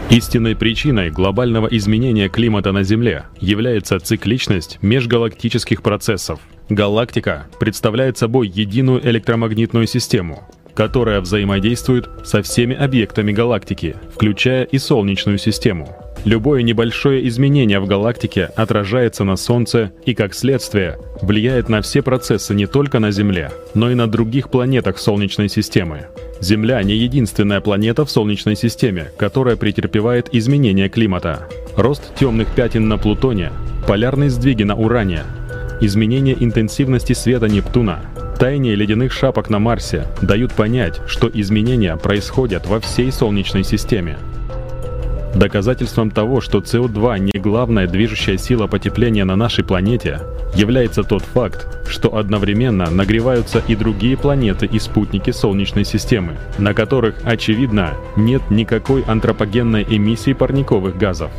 Истинной 0.10 0.56
причиной 0.56 1.12
глобального 1.12 1.68
изменения 1.68 2.30
климата 2.30 2.72
на 2.72 2.84
Земле 2.84 3.26
является 3.42 4.00
цикличность 4.00 4.80
межгалактических 4.82 5.84
процессов. 5.84 6.40
Галактика 6.70 7.48
представляет 7.60 8.18
собой 8.18 8.48
единую 8.48 9.06
электромагнитную 9.06 9.86
систему, 9.86 10.48
которая 10.78 11.22
взаимодействует 11.22 12.08
со 12.24 12.44
всеми 12.44 12.76
объектами 12.76 13.32
галактики, 13.32 13.96
включая 14.14 14.64
и 14.64 14.78
Солнечную 14.78 15.40
систему. 15.40 15.98
Любое 16.24 16.62
небольшое 16.62 17.28
изменение 17.28 17.80
в 17.80 17.88
галактике 17.88 18.52
отражается 18.56 19.24
на 19.24 19.38
Солнце 19.38 19.92
и, 20.06 20.14
как 20.14 20.36
следствие, 20.36 21.00
влияет 21.20 21.68
на 21.68 21.82
все 21.82 22.04
процессы 22.04 22.54
не 22.54 22.68
только 22.68 23.00
на 23.00 23.10
Земле, 23.10 23.52
но 23.74 23.90
и 23.90 23.96
на 23.96 24.06
других 24.06 24.52
планетах 24.52 25.00
Солнечной 25.00 25.50
системы. 25.50 26.10
Земля 26.42 26.84
не 26.84 26.94
единственная 26.94 27.60
планета 27.60 28.06
в 28.06 28.12
Солнечной 28.12 28.56
системе, 28.56 29.10
которая 29.18 29.56
претерпевает 29.56 30.30
изменения 30.32 30.90
климата. 30.90 31.48
Рост 31.76 32.14
темных 32.20 32.50
пятен 32.50 32.88
на 32.88 33.00
Плутоне, 33.00 33.52
полярные 33.88 34.30
сдвиги 34.30 34.62
на 34.62 34.76
Уране, 34.76 35.24
изменение 35.82 36.38
интенсивности 36.40 37.14
света 37.14 37.48
Нептуна, 37.48 38.02
таяние 38.38 38.76
ледяных 38.76 39.12
шапок 39.12 39.50
на 39.50 39.60
Марсе 39.60 40.08
дают 40.22 40.54
понять, 40.54 41.02
что 41.08 41.30
изменения 41.34 41.96
происходят 41.98 42.68
во 42.68 42.80
всей 42.80 43.12
Солнечной 43.12 43.64
системе. 43.64 44.18
Доказательством 45.36 46.10
того, 46.10 46.42
что 46.42 46.60
СО2 46.60 47.20
не 47.20 47.40
главная 47.40 47.88
движущая 47.88 48.38
сила 48.38 48.68
потепления 48.68 49.24
на 49.24 49.36
нашей 49.36 49.64
планете, 49.64 50.22
является 50.56 51.04
тот 51.04 51.22
факт, 51.22 51.68
что 51.88 52.16
одновременно 52.16 52.90
нагреваются 52.90 53.62
и 53.68 53.76
другие 53.76 54.18
планеты 54.18 54.66
и 54.66 54.80
спутники 54.80 55.32
Солнечной 55.32 55.84
системы, 55.84 56.38
на 56.58 56.74
которых, 56.74 57.16
очевидно, 57.24 57.94
нет 58.16 58.42
никакой 58.50 59.04
антропогенной 59.04 59.86
эмиссии 59.88 60.34
парниковых 60.34 60.98
газов. 60.98 61.32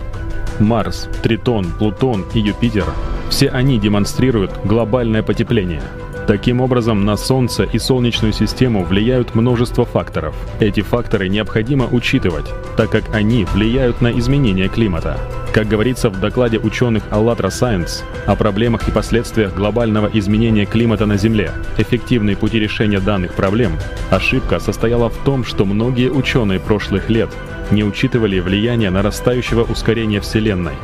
Марс, 0.61 1.08
Тритон, 1.22 1.66
Плутон 1.78 2.24
и 2.34 2.40
Юпитер– 2.40 2.87
все 3.30 3.48
они 3.48 3.78
демонстрируют 3.78 4.52
глобальное 4.64 5.22
потепление– 5.22 5.82
Таким 6.29 6.61
образом, 6.61 7.07
на 7.07 7.17
Солнце 7.17 7.62
и 7.62 7.79
Солнечную 7.79 8.35
систему 8.35 8.85
влияют 8.85 9.35
множество 9.35 9.87
факторов. 9.87 10.35
Эти 10.61 10.83
факторы 10.83 11.27
необходимо 11.27 11.87
учитывать, 11.87 12.45
так 12.77 12.91
как 12.91 13.14
они 13.14 13.47
влияют 13.47 14.03
на 14.03 14.12
изменение 14.12 14.69
климата. 14.69 15.19
Как 15.55 15.67
говорится 15.69 16.11
в 16.11 16.21
докладе 16.21 16.59
ученых 16.59 17.05
ALLATRA 17.11 17.49
Science 17.49 18.03
о 18.27 18.37
проблемах 18.37 18.87
и 18.88 18.91
последствиях 18.91 19.55
глобального 19.55 20.11
изменения 20.12 20.67
климата 20.67 21.07
на 21.07 21.17
Земле, 21.17 21.51
эффективные 21.79 22.37
пути 22.37 22.59
решения 22.59 23.01
данных 23.01 23.33
проблем, 23.33 23.73
ошибка 24.11 24.61
состояла 24.61 25.09
в 25.09 25.17
том, 25.25 25.47
что 25.47 25.64
многие 25.64 26.11
ученые 26.11 26.61
прошлых 26.61 27.09
лет 27.09 27.31
не 27.71 27.85
учитывали 27.85 28.38
влияние 28.41 28.91
нарастающего 28.91 29.62
ускорения 29.62 30.21
Вселенной, 30.21 30.75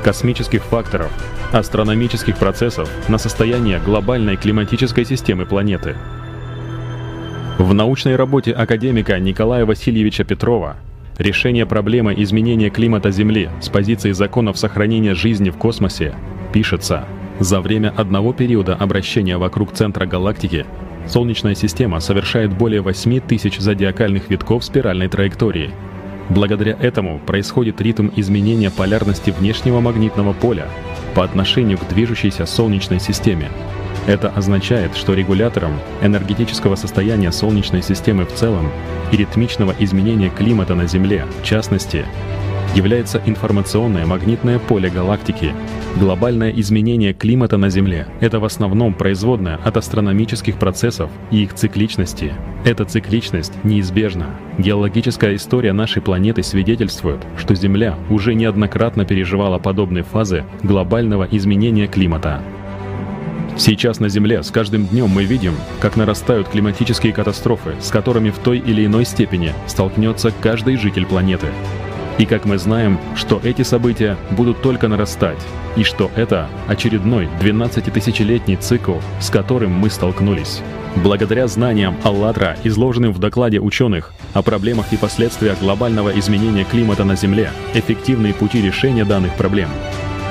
космических 0.00 0.62
факторов, 0.64 1.10
астрономических 1.52 2.36
процессов 2.36 2.90
на 3.08 3.18
состояние 3.18 3.80
глобальной 3.80 4.36
климатической 4.36 5.04
системы 5.04 5.46
планеты. 5.46 5.96
В 7.58 7.74
научной 7.74 8.16
работе 8.16 8.52
академика 8.52 9.18
Николая 9.18 9.66
Васильевича 9.66 10.24
Петрова 10.24 10.76
«Решение 11.18 11.66
проблемы 11.66 12.14
изменения 12.16 12.70
климата 12.70 13.10
Земли 13.10 13.50
с 13.60 13.68
позиции 13.68 14.12
законов 14.12 14.58
сохранения 14.58 15.14
жизни 15.14 15.50
в 15.50 15.58
космосе» 15.58 16.14
пишется 16.52 17.04
«За 17.38 17.60
время 17.60 17.92
одного 17.94 18.32
периода 18.32 18.74
обращения 18.74 19.36
вокруг 19.36 19.72
центра 19.72 20.06
галактики 20.06 20.66
Солнечная 21.06 21.54
система 21.54 22.00
совершает 22.00 22.56
более 22.56 22.82
8 22.82 23.20
тысяч 23.20 23.58
зодиакальных 23.58 24.30
витков 24.30 24.64
спиральной 24.64 25.08
траектории– 25.08 25.70
Благодаря 26.30 26.76
этому 26.80 27.18
происходит 27.18 27.80
ритм 27.80 28.08
изменения 28.14 28.70
полярности 28.70 29.30
внешнего 29.30 29.80
магнитного 29.80 30.32
поля 30.32 30.68
по 31.16 31.24
отношению 31.24 31.76
к 31.76 31.88
движущейся 31.88 32.46
Солнечной 32.46 33.00
системе. 33.00 33.50
Это 34.06 34.28
означает, 34.28 34.96
что 34.96 35.14
регулятором 35.14 35.72
энергетического 36.00 36.76
состояния 36.76 37.32
Солнечной 37.32 37.82
системы 37.82 38.24
в 38.24 38.32
целом 38.32 38.70
и 39.10 39.16
ритмичного 39.16 39.74
изменения 39.80 40.30
климата 40.30 40.76
на 40.76 40.86
Земле, 40.86 41.26
в 41.42 41.44
частности, 41.44 42.06
является 42.74 43.20
информационное 43.26 44.06
магнитное 44.06 44.58
поле 44.58 44.90
галактики. 44.90 45.52
Глобальное 45.98 46.50
изменение 46.50 47.12
климата 47.12 47.56
на 47.56 47.68
Земле— 47.68 48.06
это 48.20 48.38
в 48.38 48.44
основном 48.44 48.94
производное 48.94 49.56
от 49.64 49.76
астрономических 49.76 50.56
процессов 50.56 51.10
и 51.30 51.42
их 51.42 51.54
цикличности. 51.54 52.32
Эта 52.64 52.84
цикличность 52.84 53.52
неизбежна. 53.64 54.30
Геологическая 54.58 55.34
история 55.34 55.72
нашей 55.72 56.02
планеты 56.02 56.42
свидетельствует, 56.42 57.20
что 57.36 57.54
Земля 57.54 57.96
уже 58.08 58.34
неоднократно 58.34 59.04
переживала 59.04 59.58
подобные 59.58 60.04
фазы 60.04 60.44
глобального 60.62 61.26
изменения 61.30 61.86
климата. 61.86 62.40
Сейчас 63.56 64.00
на 64.00 64.08
Земле 64.08 64.42
с 64.42 64.50
каждым 64.50 64.86
днем 64.86 65.08
мы 65.08 65.24
видим, 65.24 65.54
как 65.80 65.96
нарастают 65.96 66.48
климатические 66.48 67.12
катастрофы, 67.12 67.74
с 67.80 67.90
которыми 67.90 68.30
в 68.30 68.38
той 68.38 68.58
или 68.58 68.86
иной 68.86 69.04
степени 69.04 69.52
столкнется 69.66 70.32
каждый 70.40 70.76
житель 70.76 71.04
планеты. 71.04 71.48
И 72.20 72.26
как 72.26 72.44
мы 72.44 72.58
знаем, 72.58 73.00
что 73.16 73.40
эти 73.42 73.62
события 73.62 74.14
будут 74.32 74.60
только 74.60 74.88
нарастать, 74.88 75.38
и 75.74 75.84
что 75.84 76.10
это 76.16 76.50
очередной 76.68 77.30
12-тысячелетний 77.40 78.56
цикл, 78.56 78.96
с 79.20 79.30
которым 79.30 79.70
мы 79.70 79.88
столкнулись. 79.88 80.60
Благодаря 80.96 81.46
знаниям 81.46 81.96
«АЛЛАТРА», 82.04 82.58
изложенным 82.62 83.14
в 83.14 83.18
докладе 83.20 83.58
ученых 83.58 84.12
о 84.34 84.42
проблемах 84.42 84.92
и 84.92 84.98
последствиях 84.98 85.60
глобального 85.60 86.10
изменения 86.18 86.64
климата 86.64 87.04
на 87.04 87.16
Земле, 87.16 87.52
эффективные 87.72 88.34
пути 88.34 88.60
решения 88.60 89.06
данных 89.06 89.34
проблем, 89.36 89.70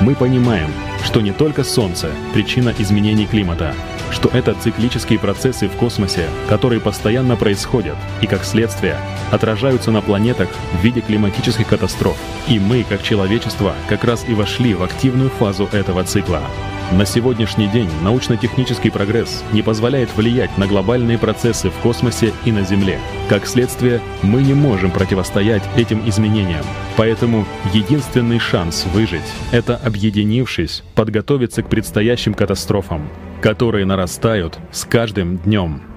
мы 0.00 0.14
понимаем, 0.14 0.70
что 1.04 1.20
не 1.20 1.32
только 1.32 1.62
Солнце— 1.62 2.10
причина 2.34 2.74
изменений 2.78 3.26
климата, 3.26 3.74
что 4.10 4.28
это 4.30 4.54
циклические 4.54 5.18
процессы 5.18 5.68
в 5.68 5.72
космосе, 5.72 6.28
которые 6.48 6.80
постоянно 6.80 7.36
происходят 7.36 7.96
и, 8.22 8.26
как 8.26 8.44
следствие, 8.44 8.96
отражаются 9.30 9.90
на 9.90 10.00
планетах 10.00 10.48
в 10.72 10.82
виде 10.82 11.00
климатических 11.00 11.66
катастроф. 11.66 12.16
И 12.48 12.58
мы, 12.58 12.84
как 12.88 13.02
человечество, 13.02 13.74
как 13.88 14.04
раз 14.04 14.24
и 14.28 14.34
вошли 14.34 14.74
в 14.74 14.82
активную 14.82 15.30
фазу 15.30 15.68
этого 15.72 16.02
цикла. 16.04 16.42
На 16.92 17.06
сегодняшний 17.06 17.68
день 17.68 17.88
научно-технический 18.02 18.90
прогресс 18.90 19.44
не 19.52 19.62
позволяет 19.62 20.14
влиять 20.16 20.58
на 20.58 20.66
глобальные 20.66 21.18
процессы 21.18 21.70
в 21.70 21.74
космосе 21.74 22.32
и 22.44 22.50
на 22.50 22.62
Земле. 22.64 22.98
Как 23.28 23.46
следствие, 23.46 24.00
мы 24.22 24.42
не 24.42 24.54
можем 24.54 24.90
противостоять 24.90 25.62
этим 25.76 26.08
изменениям. 26.08 26.64
Поэтому 26.96 27.46
единственный 27.72 28.40
шанс 28.40 28.86
выжить— 28.92 29.22
это, 29.52 29.76
объединившись, 29.76 30.82
подготовиться 30.96 31.62
к 31.62 31.68
предстоящим 31.68 32.34
катастрофам, 32.34 33.08
которые 33.40 33.86
нарастают 33.86 34.58
с 34.72 34.84
каждым 34.84 35.38
днем. 35.38 35.89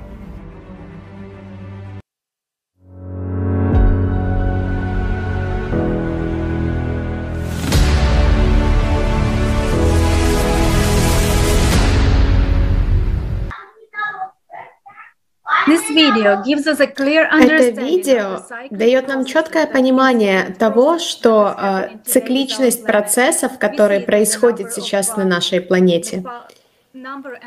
Это 17.41 17.81
видео 17.81 18.45
дает 18.69 19.07
нам 19.07 19.25
четкое 19.25 19.67
понимание 19.67 20.55
того, 20.57 20.99
что 20.99 21.55
э, 21.57 21.89
цикличность 22.05 22.83
процессов, 22.85 23.57
которые 23.59 24.01
происходят 24.01 24.73
сейчас 24.73 25.15
на 25.17 25.25
нашей 25.25 25.61
планете, 25.61 26.23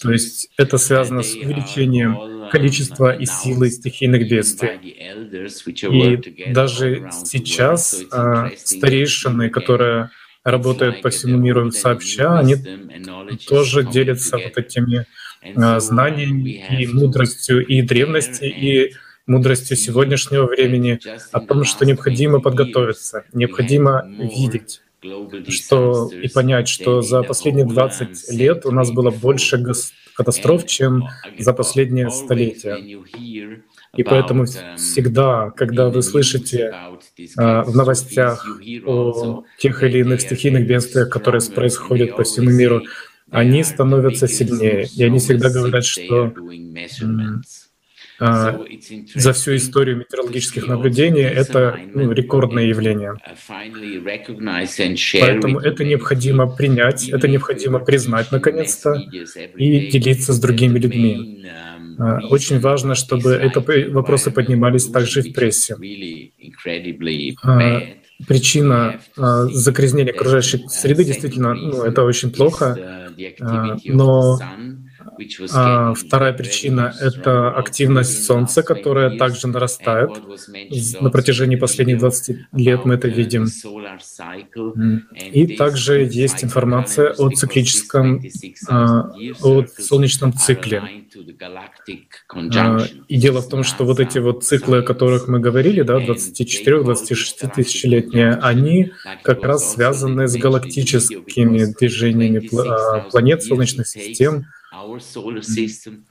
То 0.00 0.10
есть 0.10 0.50
это 0.56 0.78
связано 0.78 1.22
с 1.22 1.34
увеличением 1.34 2.48
количества 2.50 3.14
и 3.14 3.26
силы 3.26 3.70
стихийных 3.70 4.28
бедствий. 4.28 4.70
И 5.90 6.52
даже 6.52 7.10
сейчас 7.24 8.02
а, 8.10 8.50
старейшины, 8.56 9.50
которые 9.50 10.10
работают 10.44 11.02
по 11.02 11.10
всему 11.10 11.38
миру 11.38 11.70
сообща, 11.70 12.40
они 12.40 12.56
тоже 13.46 13.84
делятся 13.84 14.38
вот 14.38 14.58
этими 14.58 15.06
знаниями 15.78 16.64
и 16.70 16.86
мудростью 16.86 17.66
и 17.66 17.82
древности, 17.82 18.44
и 18.44 18.94
мудростью 19.26 19.76
сегодняшнего 19.76 20.46
времени 20.46 20.98
о 21.30 21.40
том, 21.40 21.64
что 21.64 21.84
необходимо 21.84 22.40
подготовиться, 22.40 23.24
необходимо 23.32 24.04
видеть 24.18 24.80
что 25.48 26.10
и 26.12 26.28
понять, 26.28 26.68
что 26.68 27.02
за 27.02 27.22
последние 27.22 27.66
20 27.66 28.32
лет 28.32 28.64
у 28.66 28.70
нас 28.70 28.92
было 28.92 29.10
больше 29.10 29.60
катастроф, 30.14 30.66
чем 30.66 31.08
за 31.38 31.52
последние 31.52 32.10
столетия. 32.10 32.76
И 33.96 34.02
поэтому 34.04 34.46
всегда, 34.76 35.50
когда 35.50 35.88
вы 35.88 36.02
слышите 36.02 36.74
э, 37.18 37.62
в 37.62 37.76
новостях 37.76 38.46
о 38.86 39.44
тех 39.58 39.82
или 39.82 39.98
иных 39.98 40.20
стихийных 40.22 40.66
бедствиях, 40.66 41.10
которые 41.10 41.42
происходят 41.50 42.16
по 42.16 42.22
всему 42.22 42.50
миру, 42.50 42.82
они 43.32 43.64
становятся 43.64 44.28
сильнее. 44.28 44.86
И 44.94 45.02
они 45.02 45.18
всегда 45.18 45.50
говорят, 45.50 45.84
что 45.84 46.32
а, 48.20 48.60
за 49.14 49.32
всю 49.32 49.56
историю 49.56 49.96
метеорологических 49.96 50.68
наблюдений 50.68 51.22
это 51.22 51.80
ну, 51.94 52.12
рекордное 52.12 52.64
явление. 52.64 53.14
Поэтому 55.20 55.58
это 55.58 55.84
необходимо 55.84 56.46
принять, 56.46 57.08
это 57.08 57.26
необходимо 57.26 57.80
признать 57.80 58.30
наконец-то 58.30 58.94
и 59.56 59.90
делиться 59.90 60.32
с 60.32 60.38
другими 60.38 60.78
людьми. 60.78 61.46
А, 61.98 62.20
очень 62.28 62.60
важно, 62.60 62.94
чтобы 62.94 63.34
эти 63.34 63.88
вопросы 63.88 64.30
поднимались 64.30 64.86
также 64.86 65.22
в 65.22 65.32
прессе 65.32 65.76
причина 68.26 69.00
загрязнения 69.16 70.12
окружающей 70.12 70.64
среды 70.68 71.04
действительно, 71.04 71.54
ну, 71.54 71.82
это 71.82 72.04
очень 72.04 72.30
плохо. 72.30 73.01
the 73.16 73.26
eh, 73.26 73.30
activity 73.30 73.90
uh, 73.90 73.94
no, 73.94 74.10
of 74.16 74.22
the 74.22 74.36
sun? 74.36 74.90
Вторая 75.94 76.32
причина— 76.32 76.94
это 77.00 77.50
активность 77.50 78.24
Солнца, 78.24 78.62
которая 78.62 79.16
также 79.16 79.48
нарастает. 79.48 80.10
На 81.00 81.10
протяжении 81.10 81.56
последних 81.56 81.98
20 81.98 82.36
лет 82.52 82.84
мы 82.84 82.94
это 82.94 83.08
видим. 83.08 83.46
И 85.32 85.56
также 85.56 86.04
есть 86.04 86.44
информация 86.44 87.12
о 87.12 87.30
циклическом, 87.30 88.22
а, 88.68 89.12
о 89.42 89.64
солнечном 89.78 90.32
цикле. 90.32 90.82
А, 92.54 92.78
и 93.08 93.16
дело 93.16 93.40
в 93.42 93.48
том, 93.48 93.64
что 93.64 93.84
вот 93.84 94.00
эти 94.00 94.18
вот 94.18 94.44
циклы, 94.44 94.78
о 94.78 94.82
которых 94.82 95.28
мы 95.28 95.40
говорили, 95.40 95.82
да, 95.82 95.98
24-26 95.98 97.54
тысячелетние, 97.54 98.34
они 98.34 98.92
как 99.22 99.42
раз 99.42 99.74
связаны 99.74 100.28
с 100.28 100.36
галактическими 100.36 101.74
движениями 101.78 102.48
планет, 103.10 103.42
солнечных 103.42 103.86
систем, 103.86 104.46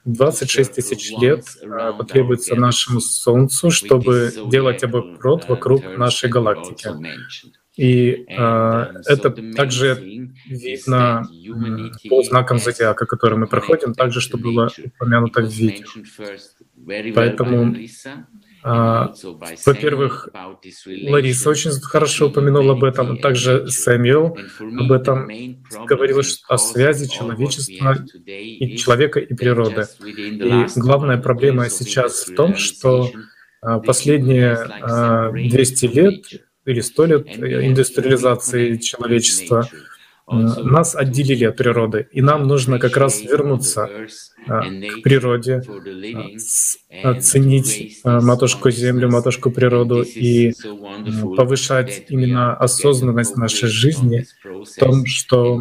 26 0.04 0.72
тысяч 0.74 1.10
лет 1.20 1.44
а, 1.62 1.92
потребуется 1.92 2.54
нашему 2.54 3.00
Солнцу, 3.00 3.70
чтобы 3.70 4.32
делать 4.50 4.82
оборот 4.84 5.48
вокруг 5.48 5.96
нашей 5.96 6.28
галактики. 6.30 6.90
И 7.76 8.26
э, 8.28 8.92
это 9.06 9.30
также 9.56 10.30
видно 10.46 11.26
по 12.08 12.22
знакам 12.22 12.58
зодиака, 12.58 13.06
который 13.06 13.38
мы 13.38 13.46
проходим, 13.46 13.94
также, 13.94 14.20
что 14.20 14.36
было 14.36 14.70
упомянуто 14.84 15.40
в 15.40 15.50
видео. 15.50 15.86
Поэтому 17.14 17.74
а, 18.04 18.24
во-первых, 18.62 20.28
Лариса 21.08 21.50
очень 21.50 21.72
хорошо 21.80 22.28
упомянула 22.28 22.72
об 22.74 22.84
этом, 22.84 23.18
также 23.18 23.68
Сэмюэл 23.68 24.36
об 24.78 24.92
этом 24.92 25.28
говорил 25.86 26.20
о 26.48 26.58
связи 26.58 27.08
человечества 27.08 27.98
и 28.26 28.76
человека 28.76 29.20
и 29.20 29.34
природы. 29.34 29.86
И 30.04 30.66
главная 30.76 31.18
проблема 31.18 31.68
сейчас 31.70 32.26
в 32.26 32.34
том, 32.34 32.56
что 32.56 33.10
а, 33.62 33.78
последние 33.78 34.56
200 35.48 35.86
а, 35.86 35.90
лет 35.90 36.24
или 36.64 36.80
100 36.80 37.04
лет 37.06 37.26
индустриализации 37.38 38.76
человечества 38.76 39.68
нас 40.26 40.94
отделили 40.94 41.44
от 41.44 41.56
природы, 41.56 42.08
и 42.12 42.22
нам 42.22 42.46
нужно 42.46 42.78
как 42.78 42.96
раз 42.96 43.20
вернуться 43.22 43.84
а, 43.84 44.06
к 44.46 45.02
природе, 45.02 45.62
а, 47.02 47.10
оценить 47.10 48.00
а, 48.04 48.20
матушку 48.20 48.70
Землю, 48.70 49.10
матушку 49.10 49.50
природу 49.50 50.02
и 50.02 50.52
повышать 51.36 52.04
именно 52.08 52.54
осознанность 52.54 53.36
нашей 53.36 53.68
жизни 53.68 54.26
в 54.44 54.78
том, 54.78 55.06
что 55.06 55.60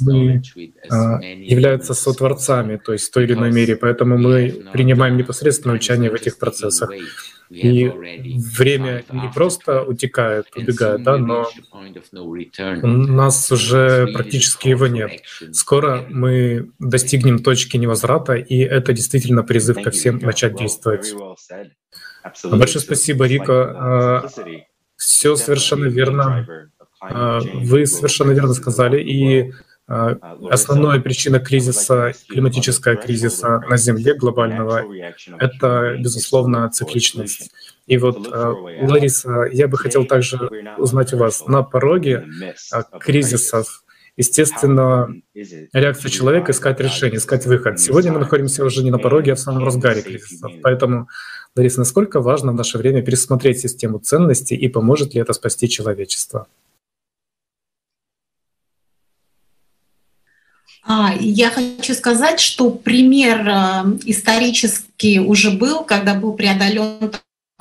мы 0.00 0.42
являются 0.90 1.94
сотворцами, 1.94 2.76
то 2.76 2.92
есть 2.92 3.08
в 3.08 3.12
той 3.12 3.24
или 3.24 3.34
иной 3.34 3.52
мере. 3.52 3.76
Поэтому 3.76 4.18
мы 4.18 4.64
принимаем 4.72 5.16
непосредственное 5.16 5.76
участие 5.76 6.10
в 6.10 6.14
этих 6.14 6.38
процессах. 6.38 6.90
И 7.52 7.92
время 8.56 9.04
не 9.12 9.28
просто 9.34 9.82
утекает, 9.82 10.46
убегает, 10.56 11.02
да, 11.02 11.18
но 11.18 11.50
у 12.82 12.86
нас 12.86 13.52
уже 13.52 14.06
практически 14.14 14.68
его 14.68 14.86
нет. 14.86 15.22
Скоро 15.52 16.06
мы 16.08 16.70
достигнем 16.78 17.40
точки 17.40 17.76
невозврата, 17.76 18.11
и 18.18 18.58
это 18.60 18.92
действительно 18.92 19.42
призыв 19.42 19.82
ко 19.82 19.90
всем 19.90 20.18
начать 20.18 20.56
действовать. 20.56 21.14
Большое 22.44 22.82
спасибо, 22.82 23.26
Рика. 23.26 24.28
Все 24.96 25.36
совершенно 25.36 25.86
верно. 25.86 26.70
Вы 27.00 27.86
совершенно 27.86 28.32
верно 28.32 28.54
сказали. 28.54 29.02
И 29.02 29.52
а, 29.88 30.16
основная 30.50 31.00
причина 31.00 31.40
кризиса, 31.40 32.12
климатического 32.28 32.96
кризиса 32.96 33.60
на 33.68 33.76
Земле 33.76 34.14
глобального, 34.14 34.84
это, 35.38 35.96
безусловно, 35.98 36.70
цикличность. 36.70 37.50
И 37.86 37.98
вот, 37.98 38.28
а, 38.32 38.52
Лариса, 38.52 39.48
я 39.52 39.68
бы 39.68 39.76
хотел 39.76 40.06
также 40.06 40.38
узнать 40.78 41.12
у 41.12 41.18
вас, 41.18 41.46
на 41.46 41.62
пороге 41.62 42.24
а, 42.70 42.84
кризисов, 42.84 43.84
естественно, 44.16 45.08
реакция 45.34 46.10
человека— 46.10 46.50
искать 46.52 46.80
решение, 46.80 47.18
искать 47.18 47.46
выход. 47.46 47.80
Сегодня 47.80 48.12
мы 48.12 48.18
находимся 48.18 48.64
уже 48.64 48.82
не 48.82 48.90
на 48.90 48.98
пороге, 48.98 49.32
а 49.32 49.34
в 49.34 49.40
самом 49.40 49.64
разгаре 49.64 50.02
кризисов. 50.02 50.52
Поэтому, 50.62 51.08
Лариса, 51.56 51.78
насколько 51.78 52.20
важно 52.20 52.52
в 52.52 52.54
наше 52.54 52.78
время 52.78 53.02
пересмотреть 53.02 53.60
систему 53.60 53.98
ценностей 53.98 54.56
и 54.56 54.68
поможет 54.68 55.14
ли 55.14 55.20
это 55.20 55.32
спасти 55.32 55.68
человечество? 55.68 56.46
А, 60.84 61.14
я 61.18 61.50
хочу 61.50 61.94
сказать, 61.94 62.40
что 62.40 62.70
пример 62.70 63.46
э, 63.46 63.98
исторически 64.04 65.18
уже 65.18 65.52
был, 65.52 65.84
когда 65.84 66.14
был 66.14 66.32
преодолен 66.32 67.12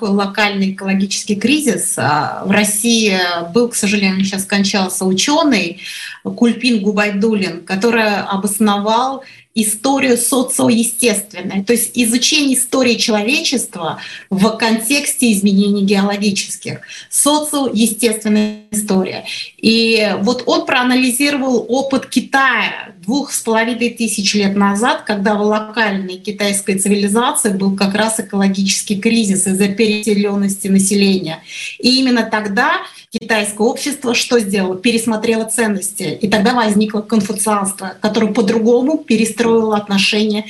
локальный 0.10 0.72
экологический 0.72 1.36
кризис. 1.36 1.94
А, 1.98 2.44
в 2.46 2.52
России 2.52 3.18
был, 3.54 3.70
к 3.70 3.76
сожалению, 3.76 4.24
сейчас 4.26 4.44
скончался 4.44 5.06
ученый 5.06 5.82
Кульпин 6.24 6.82
Губайдулин, 6.82 7.64
который 7.64 8.22
обосновал 8.22 9.24
историю 9.54 10.18
социоестественной, 10.18 11.64
то 11.64 11.74
есть 11.74 11.92
изучение 11.96 12.58
истории 12.58 12.96
человечества 12.96 14.00
в 14.30 14.50
контексте 14.58 15.32
изменений 15.34 15.84
геологических, 15.84 16.82
социоестественная 17.10 18.61
история. 18.72 19.26
И 19.58 20.16
вот 20.22 20.44
он 20.46 20.66
проанализировал 20.66 21.66
опыт 21.68 22.08
Китая 22.08 22.94
двух 23.02 23.32
с 23.34 23.42
половиной 23.42 23.90
тысяч 23.90 24.34
лет 24.34 24.56
назад, 24.56 25.04
когда 25.04 25.36
в 25.36 25.42
локальной 25.42 26.16
китайской 26.16 26.80
цивилизации 26.80 27.50
был 27.50 27.76
как 27.76 27.96
раз 27.96 28.20
экологический 28.20 29.00
кризис 29.00 29.46
из-за 29.46 29.68
переселенности 29.68 30.70
населения. 30.70 31.44
И 31.80 32.00
именно 32.00 32.24
тогда 32.24 32.82
китайское 33.10 33.68
общество 33.68 34.16
что 34.16 34.40
сделало? 34.40 34.78
Пересмотрело 34.78 35.44
ценности. 35.44 36.18
И 36.22 36.30
тогда 36.30 36.54
возникло 36.54 37.02
конфуцианство, 37.02 37.96
которое 38.02 38.32
по-другому 38.34 39.00
перестроило 39.00 39.76
отношения 39.76 40.46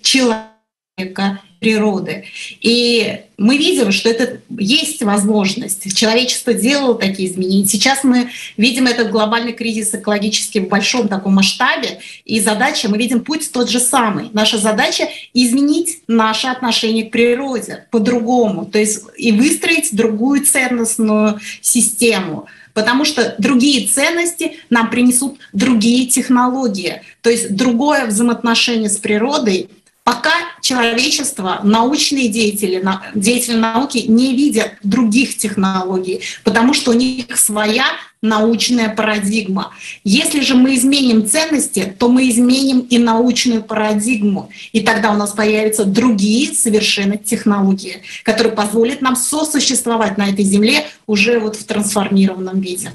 человека 0.00 1.40
природы. 1.58 2.24
И 2.60 3.20
мы 3.36 3.56
видим, 3.56 3.92
что 3.92 4.08
это 4.08 4.40
есть 4.48 5.02
возможность. 5.02 5.96
Человечество 5.96 6.54
делало 6.54 6.94
такие 6.94 7.28
изменения. 7.28 7.66
Сейчас 7.66 8.04
мы 8.04 8.30
видим 8.56 8.86
этот 8.86 9.10
глобальный 9.10 9.52
кризис 9.52 9.94
экологический 9.94 10.60
в 10.60 10.68
большом 10.68 11.08
таком 11.08 11.34
масштабе, 11.34 12.00
и 12.24 12.40
задача, 12.40 12.88
мы 12.88 12.98
видим 12.98 13.20
путь 13.20 13.50
тот 13.52 13.70
же 13.70 13.80
самый. 13.80 14.30
Наша 14.32 14.58
задача— 14.58 15.08
изменить 15.34 16.00
наше 16.06 16.48
отношение 16.48 17.04
к 17.04 17.10
природе 17.10 17.86
по-другому, 17.90 18.66
то 18.66 18.78
есть 18.78 19.04
и 19.16 19.32
выстроить 19.32 19.94
другую 19.94 20.44
ценностную 20.44 21.40
систему 21.60 22.48
потому 22.78 23.04
что 23.04 23.34
другие 23.38 23.88
ценности 23.88 24.58
нам 24.70 24.88
принесут 24.88 25.40
другие 25.52 26.06
технологии, 26.06 27.02
то 27.22 27.28
есть 27.28 27.56
другое 27.56 28.06
взаимоотношение 28.06 28.88
с 28.88 28.98
природой, 28.98 29.68
Пока 30.08 30.32
человечество, 30.62 31.60
научные 31.62 32.28
деятели, 32.28 32.82
деятели 33.14 33.56
науки 33.56 33.98
не 33.98 34.34
видят 34.34 34.72
других 34.82 35.36
технологий, 35.36 36.22
потому 36.44 36.72
что 36.72 36.92
у 36.92 36.94
них 36.94 37.36
своя 37.36 37.84
научная 38.22 38.88
парадигма. 38.88 39.74
Если 40.04 40.40
же 40.40 40.54
мы 40.54 40.76
изменим 40.76 41.28
ценности, 41.28 41.94
то 41.98 42.08
мы 42.08 42.30
изменим 42.30 42.80
и 42.80 42.96
научную 42.96 43.62
парадигму. 43.62 44.48
И 44.72 44.80
тогда 44.80 45.10
у 45.10 45.14
нас 45.14 45.32
появятся 45.32 45.84
другие 45.84 46.54
совершенно 46.54 47.18
технологии, 47.18 48.00
которые 48.22 48.54
позволят 48.54 49.02
нам 49.02 49.14
сосуществовать 49.14 50.16
на 50.16 50.30
этой 50.30 50.46
Земле 50.46 50.86
уже 51.06 51.38
вот 51.38 51.56
в 51.56 51.64
трансформированном 51.64 52.58
виде. 52.60 52.92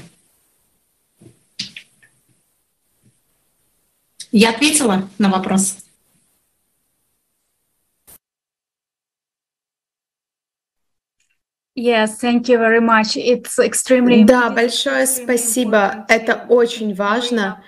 Я 4.32 4.50
ответила 4.50 5.08
на 5.20 5.30
вопрос? 5.30 5.83
Yes, 11.76 12.20
thank 12.22 12.50
you 12.50 12.60
very 12.60 12.80
much. 12.80 13.18
It's 13.18 13.58
extremely 13.58 14.24
да, 14.24 14.52
большое 14.52 15.08
спасибо. 15.08 16.06
Это 16.08 16.46
очень 16.48 16.94
важно 16.94 17.64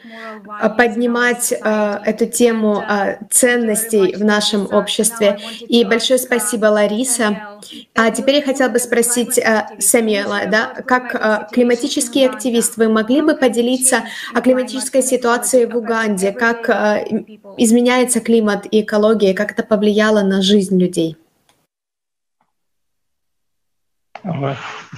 а, 0.48 0.70
поднимать 0.70 1.52
uh, 1.52 2.00
эту 2.06 2.28
тему 2.28 2.84
uh, 2.88 3.18
ценностей 3.32 4.16
в 4.16 4.24
нашем 4.24 4.72
обществе. 4.72 5.40
И 5.68 5.84
большое 5.84 6.20
спасибо, 6.20 6.68
Лариса. 6.68 7.58
А 7.96 8.12
теперь 8.12 8.36
я 8.36 8.42
хотела 8.44 8.70
бы 8.70 8.78
спросить 8.78 9.40
uh, 9.40 9.64
Самиэла, 9.80 10.42
да, 10.52 10.68
как 10.86 11.16
uh, 11.16 11.48
климатический 11.52 12.28
активист, 12.28 12.78
вы 12.78 12.90
могли 12.90 13.24
бы 13.24 13.34
поделиться 13.34 14.04
о 14.36 14.42
климатической 14.42 15.02
ситуации 15.02 15.66
в 15.66 15.76
Уганде, 15.76 16.32
как 16.32 16.70
uh, 16.70 17.40
изменяется 17.58 18.20
климат 18.20 18.68
и 18.70 18.82
экология, 18.82 19.34
как 19.34 19.54
это 19.54 19.64
повлияло 19.64 20.22
на 20.22 20.44
жизнь 20.44 20.80
людей? 20.80 21.18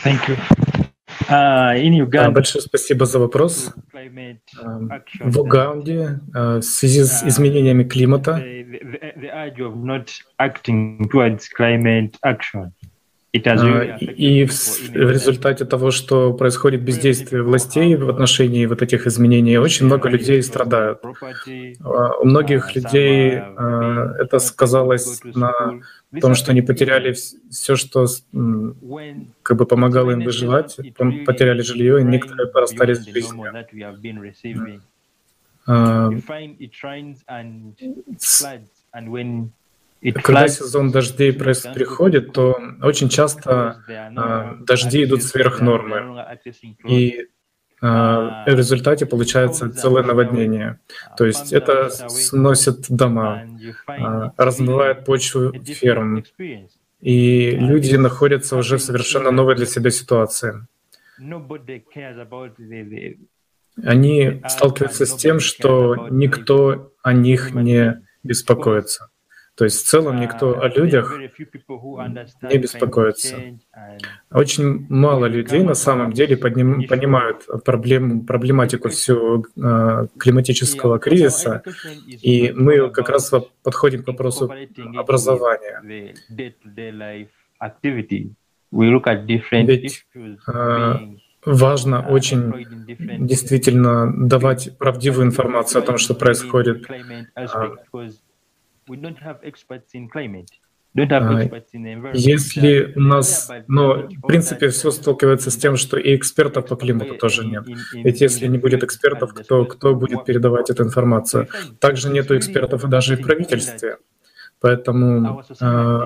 Thank 0.03 0.27
you. 0.27 0.37
Uh, 1.29 2.31
большое 2.31 2.61
спасибо 2.61 3.05
за 3.05 3.19
вопрос. 3.19 3.73
В 5.19 5.39
Уганде 5.39 6.19
в 6.33 6.61
связи 6.61 7.03
с 7.03 7.23
изменениями 7.23 7.83
климата. 7.83 8.41
а, 13.61 13.97
и 13.97 14.45
в, 14.45 15.11
результате 15.11 15.65
того, 15.65 15.91
что 15.91 16.33
происходит 16.33 16.81
бездействие 16.83 17.43
властей 17.43 17.95
в 17.95 18.09
отношении 18.09 18.65
вот 18.65 18.81
этих 18.81 19.05
изменений, 19.05 19.57
очень 19.57 19.85
много 19.85 20.09
людей 20.09 20.41
страдают. 20.41 20.99
А, 21.03 22.17
у 22.19 22.25
многих 22.25 22.73
людей 22.75 23.37
а, 23.37 24.15
это 24.19 24.39
сказалось 24.39 25.21
на 25.23 25.51
том, 26.19 26.35
что 26.35 26.51
они 26.51 26.61
потеряли 26.61 27.13
все, 27.49 27.75
что 27.75 28.05
как 29.43 29.57
бы 29.57 29.65
помогало 29.65 30.11
им 30.11 30.21
выживать, 30.21 30.77
потеряли 30.95 31.61
жилье, 31.61 32.01
и 32.01 32.03
некоторые 32.03 32.51
расстались 32.53 32.99
с 32.99 33.05
жизнью. 33.05 33.53
Когда 40.23 40.47
сезон 40.47 40.91
дождей 40.91 41.33
приходит, 41.33 42.31
то 42.31 42.59
очень 42.81 43.09
часто 43.09 43.83
э, 43.87 44.63
дожди 44.63 45.03
идут 45.03 45.23
сверх 45.23 45.59
нормы. 45.59 46.23
И 46.85 47.09
э, 47.09 47.25
в 47.79 48.45
результате 48.47 49.05
получается 49.05 49.69
целое 49.69 50.03
наводнение. 50.03 50.79
То 51.15 51.25
есть 51.25 51.53
это 51.53 51.89
сносит 51.89 52.89
дома, 52.89 53.43
размывает 54.37 55.05
почву 55.05 55.53
ферм. 55.63 56.23
И 56.99 57.51
люди 57.51 57.95
находятся 57.95 58.57
уже 58.57 58.77
в 58.77 58.81
совершенно 58.81 59.31
новой 59.31 59.55
для 59.55 59.65
себя 59.65 59.91
ситуации. 59.91 60.65
Они 63.83 64.41
сталкиваются 64.47 65.05
с 65.05 65.15
тем, 65.15 65.39
что 65.39 66.07
никто 66.09 66.93
о 67.03 67.13
них 67.13 67.53
не 67.53 68.01
беспокоится. 68.23 69.09
То 69.57 69.63
есть 69.65 69.83
в 69.83 69.89
целом 69.89 70.19
никто 70.19 70.61
о 70.61 70.67
людях 70.67 71.17
не 72.43 72.57
беспокоится. 72.59 73.37
Очень 74.29 74.85
мало 74.87 75.25
людей 75.25 75.63
на 75.63 75.73
самом 75.73 76.13
деле 76.13 76.37
подним, 76.37 76.87
понимают 76.87 77.47
проблему, 77.65 78.23
проблематику 78.23 78.89
всего 78.89 79.43
э, 79.55 80.07
климатического 80.19 80.99
кризиса, 80.99 81.63
и 82.21 82.51
мы 82.55 82.91
как 82.91 83.09
раз 83.09 83.31
подходим 83.63 84.03
к 84.03 84.07
вопросу 84.07 84.53
образования. 84.95 86.13
Ведь 89.65 90.05
э, 90.47 90.95
важно 91.45 92.07
очень 92.07 93.25
действительно 93.25 94.13
давать 94.27 94.77
правдивую 94.77 95.25
информацию 95.25 95.81
о 95.81 95.85
том, 95.85 95.97
что 95.97 96.13
происходит 96.13 96.85
если 102.13 102.93
у 102.95 103.01
нас, 103.01 103.51
но 103.67 104.07
в 104.07 104.27
принципе 104.27 104.69
все 104.69 104.89
сталкивается 104.89 105.51
с 105.51 105.55
тем, 105.55 105.77
что 105.77 105.97
и 105.97 106.15
экспертов 106.15 106.67
по 106.67 106.75
климату 106.75 107.13
тоже 107.15 107.45
нет. 107.45 107.65
Ведь 107.93 108.21
если 108.21 108.47
не 108.47 108.57
будет 108.57 108.83
экспертов, 108.83 109.33
кто, 109.33 109.65
кто 109.65 109.93
будет 109.93 110.25
передавать 110.25 110.71
эту 110.71 110.83
информацию? 110.83 111.47
Также 111.79 112.09
нет 112.09 112.31
экспертов 112.31 112.89
даже 112.89 113.13
и 113.13 113.17
в 113.17 113.21
правительстве. 113.21 113.97
Поэтому 114.59 115.43
э, 115.61 116.01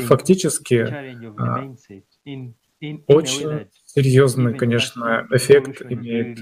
фактически 0.00 0.74
э, 0.74 1.74
очень 3.06 3.68
серьезный, 3.86 4.54
конечно, 4.54 5.28
эффект 5.30 5.80
имеет 5.88 6.40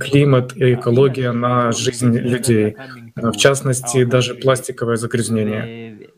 климат 0.00 0.56
и 0.56 0.74
экология 0.74 1.32
на 1.32 1.72
жизнь 1.72 2.14
людей, 2.18 2.76
в 3.16 3.36
частности, 3.36 4.04
даже 4.04 4.34
пластиковое 4.34 4.96
загрязнение. 4.96 6.10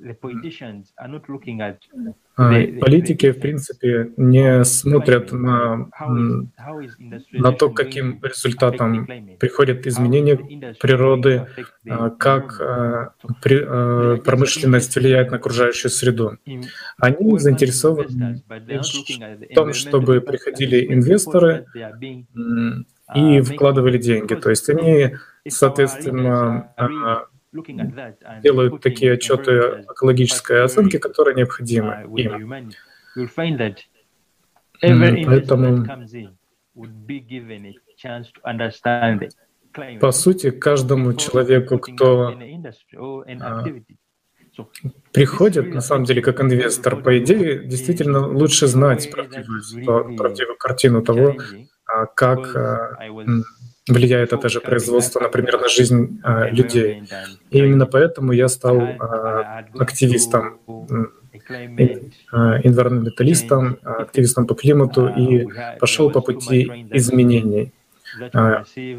А, 2.37 2.51
политики, 2.81 3.33
в 3.33 3.41
принципе, 3.41 4.13
не 4.17 4.65
смотрят 4.65 5.33
на, 5.33 5.89
на 7.33 7.53
то, 7.53 7.71
каким 7.71 8.21
результатом 8.23 9.07
приходят 9.39 9.87
изменения 9.87 10.37
природы, 10.81 11.47
а, 11.89 12.11
как 12.11 12.59
промышленность 13.43 14.97
влияет 14.97 15.31
на 15.31 15.37
окружающую 15.37 15.91
среду. 15.91 16.39
Они 16.99 17.39
заинтересованы 17.39 18.43
в 18.49 19.55
том, 19.55 19.73
чтобы 19.73 20.21
приходили 20.21 20.93
инвесторы 20.93 21.67
и 23.15 23.41
вкладывали 23.41 23.99
деньги. 23.99 24.35
То 24.35 24.51
есть 24.51 24.69
они, 24.69 25.15
соответственно, 25.51 26.73
делают 28.43 28.83
такие 28.83 29.13
отчеты 29.13 29.85
экологической 29.91 30.65
оценки, 30.65 30.99
которые 30.99 31.37
необходимы 31.37 32.07
им. 32.17 32.73
Поэтому, 34.81 35.87
по 40.01 40.13
сути, 40.13 40.51
каждому 40.51 41.15
человеку, 41.15 41.79
кто 41.79 42.39
а, 43.41 43.65
приходит, 45.13 45.75
на 45.75 45.81
самом 45.81 46.05
деле, 46.05 46.23
как 46.23 46.41
инвестор, 46.41 46.97
по 47.03 47.19
идее, 47.19 47.65
действительно 47.65 48.27
лучше 48.27 48.67
знать 48.67 49.11
правдивую, 49.11 50.17
правдивую 50.17 50.57
картину 50.59 51.03
того, 51.03 51.37
а, 51.87 52.07
как 52.07 52.55
влияет 53.89 54.33
это 54.33 54.49
же 54.49 54.61
производство, 54.61 55.21
например, 55.21 55.61
на 55.61 55.69
жизнь 55.69 56.21
а, 56.23 56.49
людей. 56.49 57.03
И 57.51 57.59
именно 57.59 57.87
поэтому 57.87 58.33
я 58.33 58.49
стал 58.49 58.81
а, 58.81 59.65
активистом, 59.79 60.59
а, 62.33 62.61
энвиронменталистом, 62.65 63.79
активистом 63.83 64.47
по 64.47 64.55
климату 64.55 65.09
и 65.09 65.47
пошел 65.79 66.11
по 66.11 66.21
пути 66.21 66.87
изменений. 66.91 67.73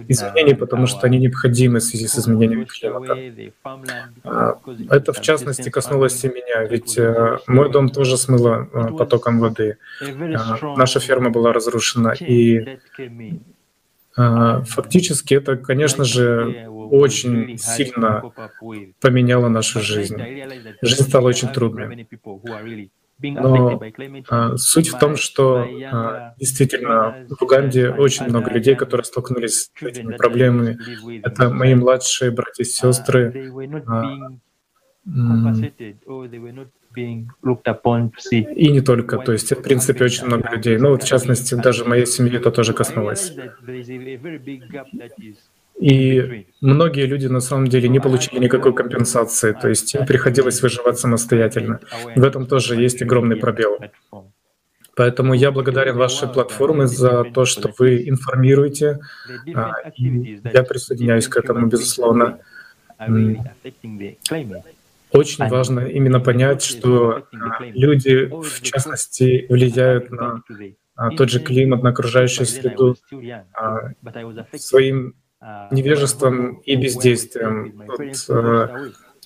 Изменений, 0.07 0.53
потому 0.53 0.85
что 0.85 1.07
они 1.07 1.17
необходимы 1.17 1.79
в 1.79 1.83
связи 1.83 2.07
с 2.07 2.19
изменением 2.19 2.65
климата. 2.67 3.17
Это, 4.91 5.11
в 5.11 5.21
частности, 5.21 5.69
коснулось 5.69 6.23
и 6.23 6.27
меня, 6.27 6.63
ведь 6.65 6.99
мой 7.47 7.71
дом 7.71 7.89
тоже 7.89 8.15
смыло 8.17 8.67
потоком 8.97 9.39
воды. 9.39 9.77
Наша 10.77 10.99
ферма 10.99 11.31
была 11.31 11.51
разрушена, 11.51 12.13
и 12.19 12.77
а, 12.99 13.56
фактически 14.17 15.35
это, 15.35 15.57
конечно 15.57 16.03
же, 16.03 16.67
очень 16.69 17.57
сильно 17.57 18.23
поменяло 18.99 19.47
нашу 19.47 19.81
жизнь. 19.81 20.17
Жизнь 20.81 21.03
стала 21.03 21.27
очень 21.27 21.49
трудной. 21.49 22.07
Но 23.19 23.81
а, 24.29 24.57
суть 24.57 24.89
в 24.89 24.99
том, 24.99 25.15
что 25.15 25.67
а, 25.91 26.35
действительно 26.37 27.25
в 27.29 27.41
Уганде 27.41 27.89
очень 27.89 28.25
много 28.25 28.51
людей, 28.51 28.75
которые 28.75 29.05
столкнулись 29.05 29.71
с 29.75 29.81
этими 29.81 30.15
проблемами. 30.15 30.77
Это 31.23 31.49
мои 31.49 31.73
младшие 31.73 32.29
братья 32.29 32.63
и 32.63 32.65
сестры. 32.65 33.51
А, 33.87 35.53
и 36.97 38.71
не 38.71 38.81
только, 38.81 39.17
то 39.17 39.31
есть, 39.31 39.51
в 39.51 39.61
принципе, 39.61 40.05
очень 40.05 40.25
много 40.25 40.49
людей. 40.51 40.77
Ну, 40.77 40.89
вот, 40.89 41.03
в 41.03 41.07
частности, 41.07 41.55
даже 41.55 41.85
моей 41.85 42.05
семьи 42.05 42.37
это 42.37 42.51
тоже 42.51 42.73
коснулось. 42.73 43.33
И 45.79 46.47
многие 46.59 47.05
люди 47.05 47.27
на 47.27 47.39
самом 47.39 47.67
деле 47.67 47.87
не 47.87 47.99
получили 47.99 48.39
никакой 48.39 48.73
компенсации, 48.73 49.53
то 49.53 49.69
есть 49.69 49.93
им 49.93 50.05
приходилось 50.05 50.61
выживать 50.61 50.97
самостоятельно. 50.97 51.79
В 52.15 52.23
этом 52.23 52.47
тоже 52.47 52.75
есть 52.75 53.01
огромный 53.01 53.35
пробел. 53.35 53.77
Поэтому 54.95 55.35
я 55.35 55.51
благодарен 55.51 55.95
вашей 55.95 56.27
платформе 56.27 56.87
за 56.87 57.23
то, 57.25 57.45
что 57.45 57.71
вы 57.77 58.09
информируете. 58.09 58.99
А, 59.53 59.73
я 59.95 60.63
присоединяюсь 60.63 61.27
к 61.27 61.37
этому, 61.37 61.67
безусловно. 61.67 62.39
Очень 65.17 65.47
важно 65.47 65.79
именно 65.81 66.19
понять, 66.19 66.61
что 66.61 67.23
а, 67.33 67.63
люди, 67.63 68.25
в 68.25 68.61
частности, 68.61 69.45
влияют 69.49 70.11
на 70.11 70.41
а, 70.95 71.09
тот 71.11 71.29
же 71.29 71.39
климат, 71.39 71.83
на 71.83 71.89
окружающую 71.89 72.45
среду 72.45 72.95
а, 73.53 73.91
своим 74.55 75.15
невежеством 75.71 76.55
и 76.57 76.75
бездействием, 76.75 77.83
вот, 77.87 78.71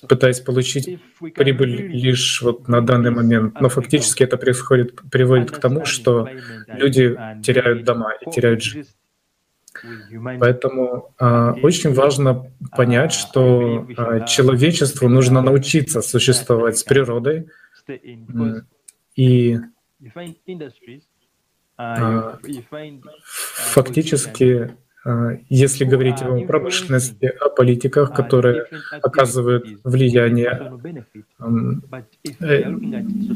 пытаясь 0.08 0.40
получить 0.40 1.00
прибыль 1.34 1.88
лишь 1.88 2.42
вот 2.42 2.68
на 2.68 2.80
данный 2.80 3.10
момент. 3.10 3.60
Но 3.60 3.68
фактически 3.68 4.22
это 4.22 4.36
происходит, 4.36 5.00
приводит 5.10 5.50
к 5.50 5.58
тому, 5.58 5.84
что 5.84 6.28
люди 6.68 7.16
теряют 7.42 7.84
дома 7.84 8.12
и 8.20 8.30
теряют 8.30 8.62
жизнь. 8.62 8.88
Поэтому 10.40 11.14
э, 11.18 11.54
очень 11.62 11.92
важно 11.92 12.52
понять, 12.76 13.12
что 13.12 13.86
э, 13.88 14.26
человечеству 14.26 15.08
нужно 15.08 15.42
научиться 15.42 16.02
существовать 16.02 16.78
с 16.78 16.84
природой. 16.84 17.48
И 19.16 19.58
фактически 20.16 21.02
а, 21.76 22.38
если 25.48 25.84
говорить 25.84 26.22
о 26.22 26.46
промышленности, 26.46 27.26
о 27.26 27.48
политиках, 27.48 28.14
которые 28.14 28.66
оказывают 29.02 29.66
влияние 29.82 30.72
э, 32.40 32.70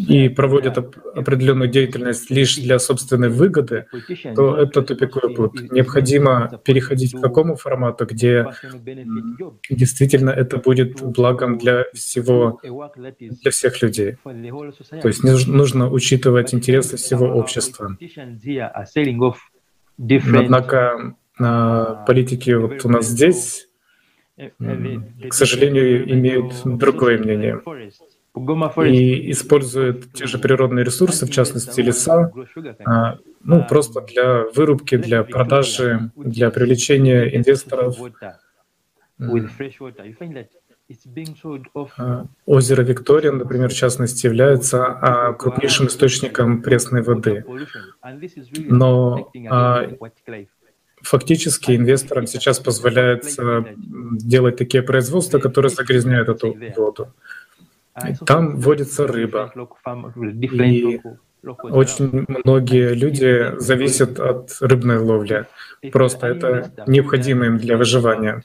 и 0.09 0.29
проводят 0.29 0.79
определенную 0.79 1.69
деятельность 1.69 2.31
лишь 2.31 2.57
для 2.57 2.79
собственной 2.79 3.31
выгоды, 3.31 3.87
то 4.37 4.57
это 4.57 4.83
тупиковый 4.83 5.35
путь. 5.35 5.73
Необходимо 5.73 6.61
переходить 6.65 7.17
к 7.17 7.21
такому 7.21 7.57
формату, 7.57 8.07
где 8.07 8.47
действительно 9.69 10.31
это 10.31 10.59
будет 10.59 11.03
благом 11.03 11.59
для 11.59 11.87
всего, 11.93 12.61
для 13.19 13.51
всех 13.51 13.83
людей. 13.83 14.17
То 15.03 15.09
есть 15.09 15.25
нужно 15.25 15.91
учитывать 15.91 16.55
интересы 16.55 16.97
всего 16.97 17.27
общества. 17.27 17.97
Однако 19.99 21.17
политики 21.39 22.51
вот 22.51 22.85
у 22.85 22.89
нас 22.89 23.07
здесь, 23.07 23.69
к 24.37 25.33
сожалению, 25.33 26.11
имеют 26.13 26.55
другое 26.65 27.19
мнение. 27.19 27.61
И 28.87 29.31
используют 29.31 30.13
те 30.13 30.27
же 30.27 30.39
природные 30.39 30.85
ресурсы, 30.85 31.25
в 31.25 31.31
частности 31.31 31.81
леса, 31.81 32.31
а, 32.85 33.19
ну, 33.43 33.65
просто 33.67 34.03
для 34.03 34.45
вырубки, 34.55 34.99
для 34.99 35.25
продажи, 35.25 36.11
для 36.17 36.51
привлечения 36.51 37.35
инвесторов. 37.35 37.97
А, 41.97 42.27
озеро 42.45 42.83
Виктория, 42.83 43.33
например, 43.33 43.71
в 43.71 43.75
частности, 43.75 44.27
является 44.27 44.85
а, 44.85 45.33
крупнейшим 45.33 45.87
источником 45.87 46.63
пресной 46.63 47.03
воды. 47.03 47.45
Но 48.57 49.33
фактически 51.07 51.77
инвесторам 51.77 52.27
сейчас 52.27 52.59
позволяется 52.59 53.65
делать 53.77 54.57
такие 54.57 54.83
производства, 54.83 55.39
которые 55.39 55.71
загрязняют 55.71 56.29
эту 56.29 56.57
воду. 56.77 57.13
Там 58.27 58.57
водится 58.57 59.07
рыба. 59.07 59.53
И 60.23 61.01
очень 61.63 62.27
многие 62.45 62.95
люди 62.95 63.53
зависят 63.59 64.21
от 64.21 64.57
рыбной 64.61 64.99
ловли. 64.99 65.47
Просто 65.93 66.27
это 66.27 66.73
необходимо 66.87 67.47
им 67.47 67.59
для 67.59 67.77
выживания. 67.77 68.43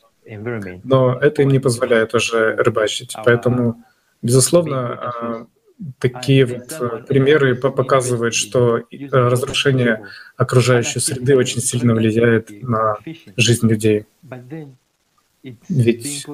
Но 0.84 1.18
это 1.20 1.42
им 1.42 1.50
не 1.50 1.60
позволяет 1.60 2.14
уже 2.14 2.56
рыбачить. 2.56 3.16
Поэтому, 3.26 3.84
безусловно, 4.22 5.48
такие 6.00 6.46
вот 6.46 7.08
примеры 7.08 7.56
показывают, 7.56 8.34
что 8.34 8.82
разрушение 9.12 10.08
окружающей 10.38 11.00
среды 11.00 11.36
очень 11.36 11.62
сильно 11.62 11.94
влияет 11.94 12.50
на 12.64 12.98
жизнь 13.38 13.68
людей. 13.68 14.06
Ведь 15.70 16.26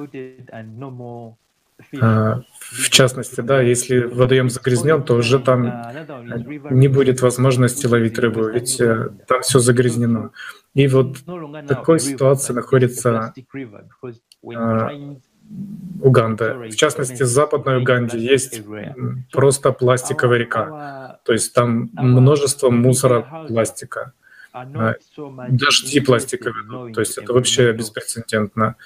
а, 2.00 2.42
в 2.58 2.90
частности, 2.90 3.40
да, 3.40 3.60
если 3.60 4.00
водоем 4.00 4.50
загрязнен, 4.50 5.02
то 5.04 5.14
уже 5.14 5.38
там 5.38 5.72
не 6.70 6.88
будет 6.88 7.22
возможности 7.22 7.86
ловить 7.86 8.18
рыбу, 8.18 8.48
ведь 8.48 8.80
э, 8.80 9.10
там 9.28 9.42
все 9.42 9.60
загрязнено. 9.60 10.32
И 10.74 10.88
вот 10.88 11.18
в 11.26 11.66
такой 11.66 12.00
ситуации 12.00 12.52
находится 12.52 13.32
Уганда. 16.00 16.54
В 16.70 16.76
частности, 16.76 17.22
в 17.22 17.26
Западной 17.26 17.78
Уганде 17.78 18.18
есть 18.18 18.62
просто 19.32 19.72
пластиковая 19.72 20.38
река. 20.38 21.18
То 21.24 21.32
есть 21.32 21.52
там 21.54 21.90
множество 21.94 22.70
мусора 22.70 23.46
пластика. 23.48 24.12
А, 24.52 24.94
дожди 25.48 26.00
пластиковые. 26.00 26.92
То 26.92 27.00
есть 27.00 27.18
это 27.18 27.32
вообще 27.32 27.72
беспрецедентно. 27.72 28.76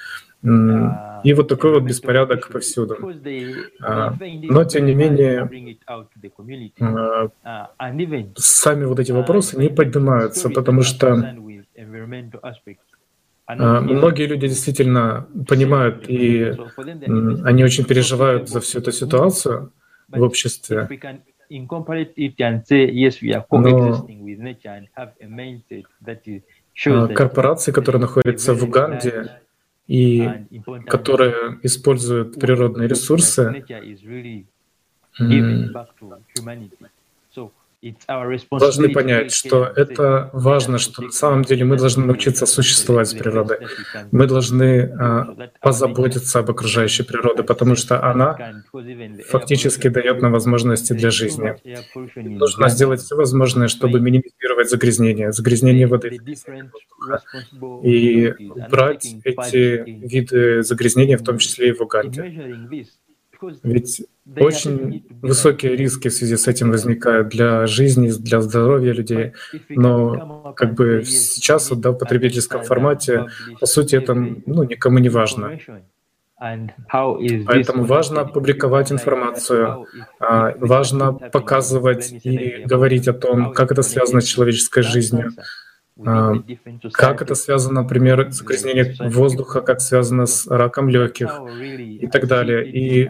И 0.43 1.35
вот 1.35 1.49
такой 1.49 1.73
вот 1.73 1.85
беспорядок 1.85 2.49
повсюду. 2.49 2.97
А, 3.81 4.15
но, 4.21 4.65
тем 4.65 4.87
не 4.87 4.95
менее, 4.95 5.49
а, 7.45 7.69
сами 8.37 8.85
вот 8.85 8.99
эти 8.99 9.13
вопросы 9.13 9.57
не 9.57 9.69
поднимаются, 9.69 10.51
потому 10.51 10.83
что 10.83 11.37
многие 13.49 14.27
люди 14.27 14.49
действительно 14.49 15.27
понимают, 15.49 16.09
и 16.09 16.55
они 17.45 17.65
очень 17.65 17.85
переживают 17.85 18.49
за 18.49 18.61
всю 18.61 18.79
эту 18.79 18.93
ситуацию 18.93 19.73
в 20.09 20.23
обществе. 20.23 20.89
Но 26.87 27.09
корпорации, 27.09 27.73
которые 27.73 28.01
находятся 28.01 28.55
в 28.55 28.65
Уганде 28.65 29.41
и 29.87 30.29
которые 30.87 31.59
используют 31.63 32.41
природные 32.41 32.89
ресурсы, 32.89 33.65
должны 38.51 38.91
понять, 38.91 39.33
что 39.33 39.65
это 39.65 40.31
важно, 40.33 40.79
что 40.79 41.03
на 41.03 41.11
самом 41.11 41.43
деле 41.43 41.65
мы 41.65 41.77
должны 41.77 42.05
научиться 42.05 42.47
существовать 42.47 43.09
с 43.09 43.15
природой. 43.15 43.59
Мы 44.13 44.27
должны 44.27 44.83
а, 44.99 45.51
позаботиться 45.61 46.39
об 46.39 46.51
окружающей 46.51 47.03
природе, 47.03 47.43
потому 47.43 47.75
что 47.75 48.03
она 48.03 48.63
фактически 49.29 49.89
дает 49.89 50.23
нам 50.23 50.33
возможности 50.33 50.93
для 50.93 51.11
жизни. 51.11 51.57
Нужно 52.15 52.69
сделать 52.69 53.01
все 53.01 53.17
возможное, 53.17 53.69
чтобы 53.69 54.01
минимизировать 54.01 54.71
загрязнение, 54.71 55.33
загрязнение 55.33 55.87
воды 55.87 56.21
и 57.83 58.35
брать 58.71 59.17
эти 59.25 59.83
виды 59.87 60.63
загрязнения, 60.63 61.19
в 61.19 61.25
том 61.25 61.39
числе 61.39 61.71
и 61.71 61.73
в 61.73 61.81
Уганде. 61.81 62.23
Ведь 63.63 64.03
очень 64.37 65.05
высокие 65.21 65.77
риски 65.77 66.09
в 66.09 66.13
связи 66.13 66.37
с 66.37 66.47
этим 66.49 66.71
возникают 66.71 67.29
для 67.29 67.67
жизни, 67.67 68.11
для 68.11 68.41
здоровья 68.41 68.93
людей. 68.93 69.33
Но 69.69 70.53
как 70.57 70.75
бы 70.75 71.03
сейчас 71.05 71.71
да, 71.71 71.91
в 71.91 71.99
потребительском 71.99 72.63
формате, 72.63 73.27
по 73.61 73.67
сути, 73.67 73.97
это 73.97 74.15
ну, 74.15 74.63
никому 74.65 74.99
не 74.99 75.09
важно. 75.09 75.59
Поэтому 77.47 77.85
важно 77.85 78.25
публиковать 78.25 78.91
информацию, 78.91 79.87
а, 80.19 80.53
важно 80.59 81.13
показывать 81.13 82.13
и 82.25 82.65
говорить 82.65 83.07
о 83.07 83.13
том, 83.13 83.53
как 83.53 83.71
это 83.71 83.83
связано 83.83 84.21
с 84.21 84.25
человеческой 84.25 84.83
жизнью. 84.83 85.31
А, 86.05 86.35
как 86.93 87.23
это 87.23 87.35
связано, 87.35 87.83
например, 87.83 88.31
с 88.31 88.37
загрязнением 88.37 89.11
воздуха, 89.11 89.61
как 89.61 89.81
связано 89.81 90.27
с 90.27 90.47
раком 90.47 90.89
легких 90.89 91.41
и 91.61 92.07
так 92.07 92.27
далее. 92.27 92.69
И 92.69 93.09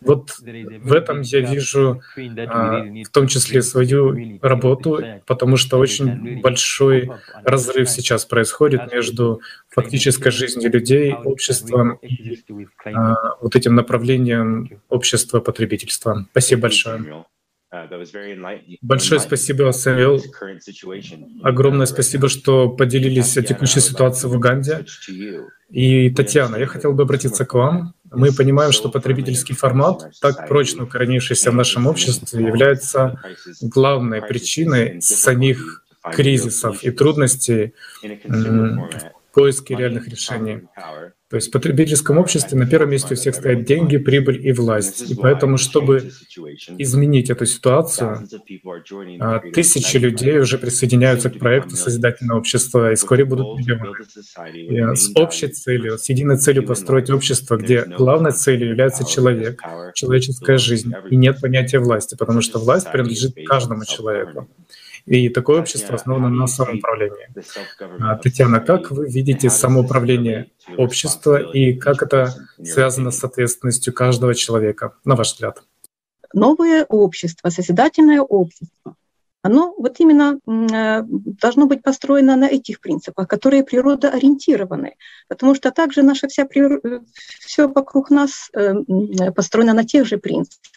вот 0.00 0.38
в 0.38 0.92
этом 0.92 1.20
я 1.22 1.40
вижу 1.40 2.02
а, 2.48 2.82
в 2.82 3.08
том 3.10 3.26
числе 3.26 3.62
свою 3.62 4.38
работу, 4.42 5.02
потому 5.26 5.56
что 5.56 5.78
очень 5.78 6.40
большой 6.40 7.10
разрыв 7.44 7.88
сейчас 7.88 8.24
происходит 8.24 8.92
между 8.92 9.40
фактической 9.68 10.30
жизнью 10.30 10.70
людей, 10.70 11.14
обществом 11.14 11.98
и 12.02 12.38
а, 12.84 13.36
вот 13.40 13.56
этим 13.56 13.74
направлением 13.74 14.80
общества 14.88 15.40
потребительства. 15.40 16.26
Спасибо 16.30 16.62
большое. 16.62 17.24
Uh, 17.70 18.78
Большое 18.80 19.20
спасибо, 19.20 19.70
Сэмюэл. 19.72 20.22
Огромное 21.42 21.84
спасибо, 21.84 22.30
что 22.30 22.70
поделились 22.70 23.36
о 23.36 23.42
текущей 23.42 23.80
ситуации 23.80 24.26
в 24.26 24.32
Уганде. 24.32 24.86
И, 25.68 26.08
Татьяна, 26.10 26.56
я 26.56 26.66
хотел 26.66 26.94
бы 26.94 27.02
обратиться 27.02 27.44
к 27.44 27.52
вам. 27.52 27.94
Мы 28.10 28.32
понимаем, 28.32 28.72
что 28.72 28.88
потребительский 28.88 29.52
формат, 29.52 30.10
так 30.22 30.48
прочно 30.48 30.84
укоренившийся 30.84 31.50
в 31.50 31.54
нашем 31.54 31.86
обществе, 31.86 32.42
является 32.42 33.20
главной 33.60 34.22
причиной 34.22 35.02
самих 35.02 35.84
кризисов 36.10 36.82
и 36.82 36.90
трудностей 36.90 37.74
в 38.02 39.34
поиске 39.34 39.74
реальных 39.76 40.08
решений. 40.08 40.62
То 41.30 41.36
есть 41.36 41.48
в 41.48 41.50
потребительском 41.50 42.16
обществе 42.16 42.58
на 42.58 42.66
первом 42.66 42.90
месте 42.90 43.12
у 43.12 43.16
всех 43.16 43.34
стоят 43.34 43.64
деньги, 43.64 43.98
прибыль 43.98 44.46
и 44.46 44.52
власть. 44.52 45.10
И 45.10 45.14
поэтому, 45.14 45.58
чтобы 45.58 46.10
изменить 46.78 47.28
эту 47.28 47.44
ситуацию, 47.44 48.26
а, 49.20 49.40
тысячи 49.40 49.98
людей 49.98 50.38
уже 50.38 50.56
присоединяются 50.56 51.28
к 51.28 51.38
проекту 51.38 51.76
Созидательного 51.76 52.38
общества, 52.38 52.92
и 52.92 52.94
вскоре 52.94 53.26
будут 53.26 53.58
миллионы. 53.58 54.96
С 54.96 55.10
общей 55.16 55.48
целью, 55.48 55.98
с 55.98 56.08
единой 56.08 56.38
целью 56.38 56.64
построить 56.64 57.10
общество, 57.10 57.56
где 57.56 57.84
главной 57.84 58.32
целью 58.32 58.70
является 58.70 59.04
человек, 59.04 59.60
человеческая 59.94 60.56
жизнь, 60.56 60.92
и 61.10 61.16
нет 61.16 61.40
понятия 61.42 61.78
власти, 61.78 62.16
потому 62.18 62.40
что 62.40 62.58
власть 62.58 62.90
принадлежит 62.90 63.34
каждому 63.46 63.84
человеку. 63.84 64.48
И 65.08 65.28
такое 65.28 65.60
общество 65.60 65.94
основано 65.94 66.28
на 66.28 66.46
самоуправлении. 66.46 67.28
А, 68.00 68.16
Татьяна, 68.16 68.60
как 68.60 68.90
вы 68.90 69.08
видите 69.08 69.50
самоуправление 69.50 70.50
общества 70.76 71.40
и 71.40 71.72
как 71.72 72.02
это 72.02 72.34
связано 72.62 73.10
с 73.10 73.24
ответственностью 73.24 73.92
каждого 73.92 74.34
человека, 74.34 74.94
на 75.04 75.16
ваш 75.16 75.32
взгляд? 75.32 75.62
Новое 76.34 76.84
общество, 76.84 77.48
созидательное 77.48 78.20
общество 78.20 78.96
оно 79.42 79.74
вот 79.78 80.00
именно 80.00 80.38
э, 80.46 81.02
должно 81.06 81.66
быть 81.66 81.82
построено 81.82 82.36
на 82.36 82.48
этих 82.48 82.80
принципах, 82.80 83.28
которые 83.28 83.62
природоориентированы, 83.62 84.96
потому 85.28 85.54
что 85.54 85.70
также 85.70 86.02
наша 86.02 86.28
вся 86.28 86.44
природа, 86.44 87.02
все 87.40 87.68
вокруг 87.68 88.10
нас 88.10 88.50
э, 88.52 88.74
построено 89.32 89.74
на 89.74 89.84
тех 89.84 90.06
же 90.06 90.18
принципах. 90.18 90.72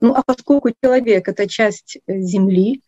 Ну 0.00 0.14
а 0.14 0.22
поскольку 0.22 0.70
человек— 0.82 1.28
это 1.30 1.48
часть 1.48 1.98
Земли, 2.06 2.74
э, 2.74 2.80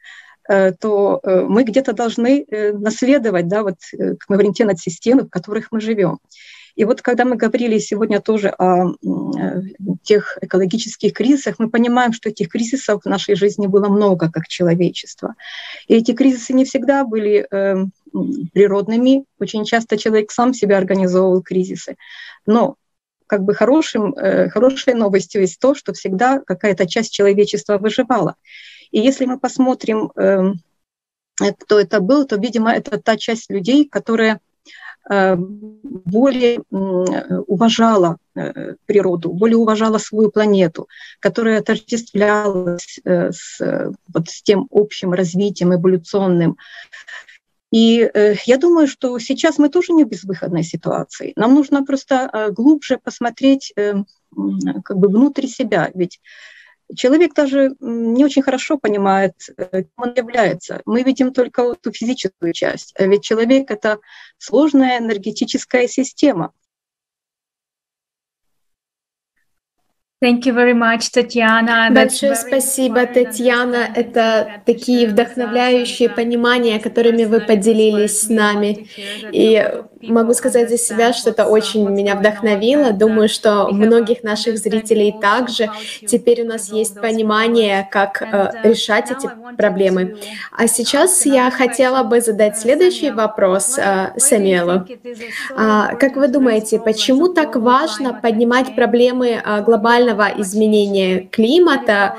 то 0.48 1.20
мы 1.24 1.62
где-то 1.62 1.92
должны 1.92 2.46
наследовать, 2.72 3.48
да, 3.48 3.62
вот, 3.62 3.76
мы 3.92 4.36
говорим, 4.36 4.54
те 4.54 4.64
надсистемы, 4.64 5.22
в 5.22 5.28
которых 5.28 5.68
мы 5.70 5.80
живем. 5.80 6.18
И 6.78 6.84
вот 6.84 7.02
когда 7.02 7.24
мы 7.24 7.34
говорили 7.34 7.76
сегодня 7.78 8.20
тоже 8.20 8.50
о 8.56 8.90
э, 8.90 9.62
тех 10.04 10.38
экологических 10.40 11.12
кризисах, 11.12 11.56
мы 11.58 11.70
понимаем, 11.70 12.12
что 12.12 12.28
этих 12.28 12.48
кризисов 12.48 13.02
в 13.02 13.08
нашей 13.08 13.34
жизни 13.34 13.66
было 13.66 13.88
много 13.88 14.30
как 14.30 14.46
человечество. 14.46 15.34
И 15.88 15.96
эти 15.96 16.12
кризисы 16.12 16.52
не 16.52 16.64
всегда 16.64 17.02
были 17.02 17.48
э, 17.50 17.84
природными. 18.52 19.24
Очень 19.40 19.64
часто 19.64 19.98
человек 19.98 20.30
сам 20.30 20.54
себя 20.54 20.78
организовывал 20.78 21.42
кризисы. 21.42 21.96
Но 22.46 22.76
как 23.26 23.42
бы 23.42 23.54
хорошим, 23.54 24.14
э, 24.14 24.48
хорошей 24.48 24.94
новостью 24.94 25.40
есть 25.40 25.58
то, 25.58 25.74
что 25.74 25.92
всегда 25.94 26.38
какая-то 26.46 26.86
часть 26.86 27.12
человечества 27.12 27.78
выживала. 27.78 28.36
И 28.90 29.00
если 29.00 29.26
мы 29.26 29.38
посмотрим, 29.38 30.10
кто 30.10 31.78
это 31.78 32.00
был, 32.00 32.26
то, 32.26 32.36
видимо, 32.36 32.72
это 32.72 33.00
та 33.00 33.16
часть 33.16 33.50
людей, 33.50 33.88
которая 33.88 34.40
Э, 35.10 35.36
более 35.36 36.60
уважала 36.70 38.18
э, 38.34 38.74
природу, 38.84 39.32
более 39.32 39.56
уважала 39.56 39.96
свою 39.96 40.30
планету, 40.30 40.86
которая 41.18 41.60
отождествлялась 41.60 43.00
э, 43.04 43.32
с, 43.32 43.58
вот, 44.12 44.28
с 44.28 44.42
тем 44.42 44.68
общим 44.70 45.14
развитием 45.14 45.74
эволюционным. 45.74 46.58
И 47.70 48.10
я 48.46 48.56
думаю, 48.56 48.88
что 48.88 49.18
сейчас 49.18 49.58
мы 49.58 49.68
тоже 49.68 49.92
не 49.92 50.04
в 50.04 50.08
безвыходной 50.08 50.62
ситуации. 50.62 51.34
Нам 51.36 51.54
нужно 51.54 51.84
просто 51.84 52.50
глубже 52.56 52.96
посмотреть 52.96 53.74
как 53.76 54.96
бы 54.96 55.08
внутрь 55.08 55.46
себя. 55.46 55.90
Ведь 55.94 56.18
человек 56.94 57.34
даже 57.34 57.74
не 57.80 58.24
очень 58.24 58.42
хорошо 58.42 58.78
понимает, 58.78 59.34
э, 59.56 59.82
кем 59.82 59.92
он 59.96 60.14
является. 60.14 60.80
Мы 60.86 61.02
видим 61.02 61.32
только 61.32 61.64
вот 61.64 61.80
ту 61.80 61.92
физическую 61.92 62.52
часть, 62.52 62.94
а 62.98 63.06
ведь 63.06 63.22
человек— 63.22 63.66
это 63.70 63.98
сложная 64.38 64.98
энергетическая 64.98 65.88
система. 65.88 66.52
Thank 70.20 70.46
you 70.46 70.52
very 70.52 70.74
much, 70.74 71.10
Татьяна. 71.12 71.90
Большое 71.92 72.34
спасибо, 72.34 73.06
Татьяна. 73.06 73.88
Это 73.94 74.62
такие 74.66 75.06
вдохновляющие 75.06 76.08
понимания, 76.08 76.80
которыми 76.80 77.22
вы 77.22 77.40
поделились 77.40 78.22
с 78.22 78.28
нами. 78.28 78.88
И 79.32 79.64
могу 80.02 80.34
сказать 80.34 80.68
за 80.68 80.78
себя, 80.78 81.12
что 81.12 81.30
это 81.30 81.46
очень 81.46 81.88
меня 81.88 82.14
вдохновило. 82.14 82.92
Думаю, 82.92 83.28
что 83.28 83.68
многих 83.70 84.22
наших 84.22 84.58
зрителей 84.58 85.14
также. 85.20 85.70
Теперь 86.06 86.42
у 86.42 86.46
нас 86.46 86.70
есть 86.70 87.00
понимание, 87.00 87.88
как 87.90 88.22
э, 88.22 88.50
решать 88.62 89.10
эти 89.10 89.30
проблемы. 89.56 90.16
А 90.56 90.66
сейчас 90.66 91.26
я 91.26 91.50
хотела 91.50 92.02
бы 92.02 92.20
задать 92.20 92.58
следующий 92.58 93.10
вопрос 93.10 93.78
э, 93.78 94.12
Самиэлу. 94.16 94.86
А, 95.56 95.94
как 95.94 96.16
вы 96.16 96.28
думаете, 96.28 96.78
почему 96.78 97.28
так 97.28 97.56
важно 97.56 98.14
поднимать 98.14 98.74
проблемы 98.74 99.42
э, 99.44 99.62
глобального 99.62 100.28
изменения 100.36 101.28
климата 101.30 102.16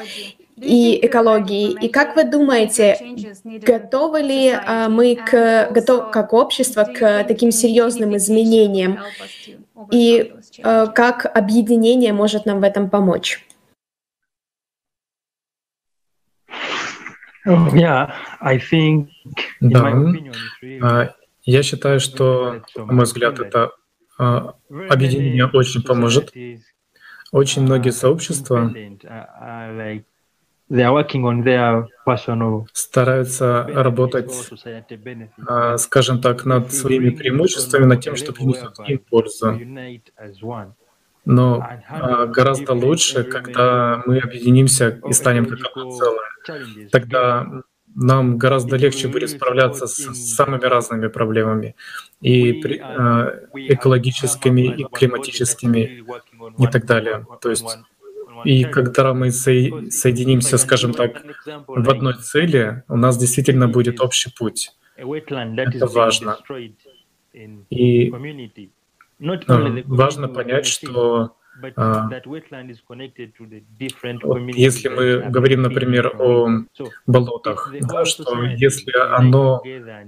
и 0.62 1.06
экологии. 1.06 1.72
И 1.82 1.90
как 1.90 2.16
вы 2.16 2.24
думаете, 2.24 2.98
готовы 3.44 4.22
ли 4.22 4.50
а, 4.50 4.90
мы 4.90 5.16
к, 5.16 5.70
готов, 5.72 6.12
как 6.12 6.34
общество 6.34 6.84
к 6.84 7.24
таким 7.24 7.52
серьезным 7.52 8.16
изменениям? 8.18 9.00
И 9.92 10.34
а, 10.64 10.88
как 10.88 11.26
объединение 11.26 12.14
может 12.14 12.46
нам 12.46 12.60
в 12.60 12.64
этом 12.64 12.90
помочь? 12.90 13.46
Yeah, 17.46 18.12
I 18.42 18.60
think, 18.60 19.08
да. 19.60 19.94
А, 20.82 21.14
я 21.44 21.64
считаю, 21.64 22.00
что, 22.00 22.62
на 22.76 22.94
мой 22.94 23.06
взгляд, 23.06 23.40
это 23.40 23.72
объединение 24.18 25.46
очень 25.48 25.82
поможет 25.82 26.34
очень 27.32 27.62
многие 27.62 27.92
сообщества 27.92 28.72
стараются 32.74 33.68
работать, 33.74 34.32
а, 35.48 35.78
скажем 35.78 36.22
так, 36.22 36.46
над 36.46 36.72
своими 36.72 37.10
преимуществами, 37.10 37.86
над 37.86 38.02
тем, 38.02 38.16
что 38.16 38.34
принесет 38.34 38.78
им 38.88 39.00
пользу. 39.00 39.60
Но 41.26 41.68
а, 41.90 42.26
гораздо 42.28 42.74
лучше, 42.74 43.24
когда 43.24 44.04
мы 44.06 44.20
объединимся 44.20 45.00
и 45.08 45.14
станем 45.14 45.46
как 45.46 45.60
одно 45.76 45.92
целое. 45.92 46.90
Тогда 46.92 47.64
нам 47.96 48.38
гораздо 48.38 48.78
легче 48.78 49.08
будет 49.08 49.32
справляться 49.32 49.88
с 49.88 50.36
самыми 50.36 50.66
разными 50.66 51.08
проблемами, 51.08 51.76
и 52.22 52.52
э, 52.52 53.48
экологическими, 53.56 54.62
и 54.62 54.84
климатическими, 54.84 56.06
и 56.58 56.68
так 56.68 56.86
далее. 56.86 57.26
То 57.42 57.50
есть, 57.50 57.78
и 58.44 58.64
когда 58.64 59.14
мы 59.14 59.32
соединимся, 59.32 60.58
скажем 60.58 60.94
так, 60.94 61.24
в 61.68 61.90
одной 61.90 62.16
цели, 62.16 62.84
у 62.88 62.98
нас 62.98 63.18
действительно 63.18 63.68
будет 63.68 64.00
общий 64.02 64.32
путь. 64.38 64.72
Это 64.98 65.88
важно. 65.88 66.38
И 67.70 68.12
важно 69.20 70.28
понять, 70.28 70.66
что 70.66 71.36
а, 71.76 72.10
если 74.54 74.90
мы 74.90 75.30
говорим, 75.30 75.62
например, 75.62 76.16
о 76.20 76.50
болотах, 77.06 77.74
да, 77.82 78.06
что 78.06 78.44
если 78.44 78.92
оно, 78.98 79.62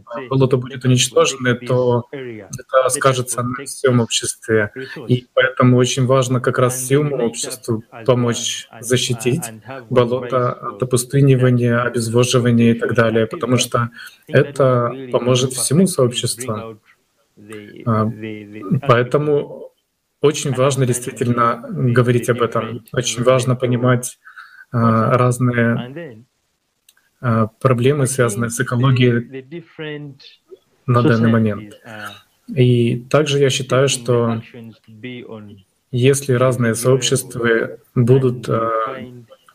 а, 0.05 0.21
болото 0.29 0.57
будет 0.57 0.85
уничтожено, 0.85 1.55
то 1.55 2.05
это 2.11 2.89
скажется 2.89 3.43
на 3.43 3.65
всем 3.65 3.99
обществе. 3.99 4.71
И 5.07 5.27
поэтому 5.33 5.77
очень 5.77 6.05
важно 6.05 6.39
как 6.39 6.59
раз 6.59 6.75
всему 6.75 7.17
обществу 7.17 7.83
помочь 8.05 8.67
защитить 8.79 9.43
болото 9.89 10.53
от 10.53 10.83
опустынивания, 10.83 11.81
обезвоживания 11.81 12.71
и 12.71 12.79
так 12.79 12.93
далее, 12.93 13.27
потому 13.27 13.57
что 13.57 13.89
это 14.27 14.91
поможет 15.11 15.53
всему 15.53 15.87
сообществу. 15.87 16.77
А, 17.85 18.07
поэтому 18.87 19.60
очень 20.21 20.53
важно 20.53 20.85
действительно 20.85 21.65
говорить 21.67 22.29
об 22.29 22.41
этом. 22.41 22.85
Очень 22.93 23.23
важно 23.23 23.55
понимать 23.55 24.19
а, 24.71 25.17
разные 25.17 26.25
а, 27.19 27.47
проблемы, 27.47 28.07
связанные 28.07 28.51
с 28.51 28.59
экологией 28.59 29.45
на 30.85 31.01
данный 31.01 31.29
момент. 31.29 31.73
И 32.47 32.99
также 33.09 33.39
я 33.39 33.49
считаю, 33.49 33.89
что 33.89 34.41
если 35.91 36.33
разные 36.33 36.75
сообщества 36.75 37.77
будут 37.95 38.47
а, 38.47 38.71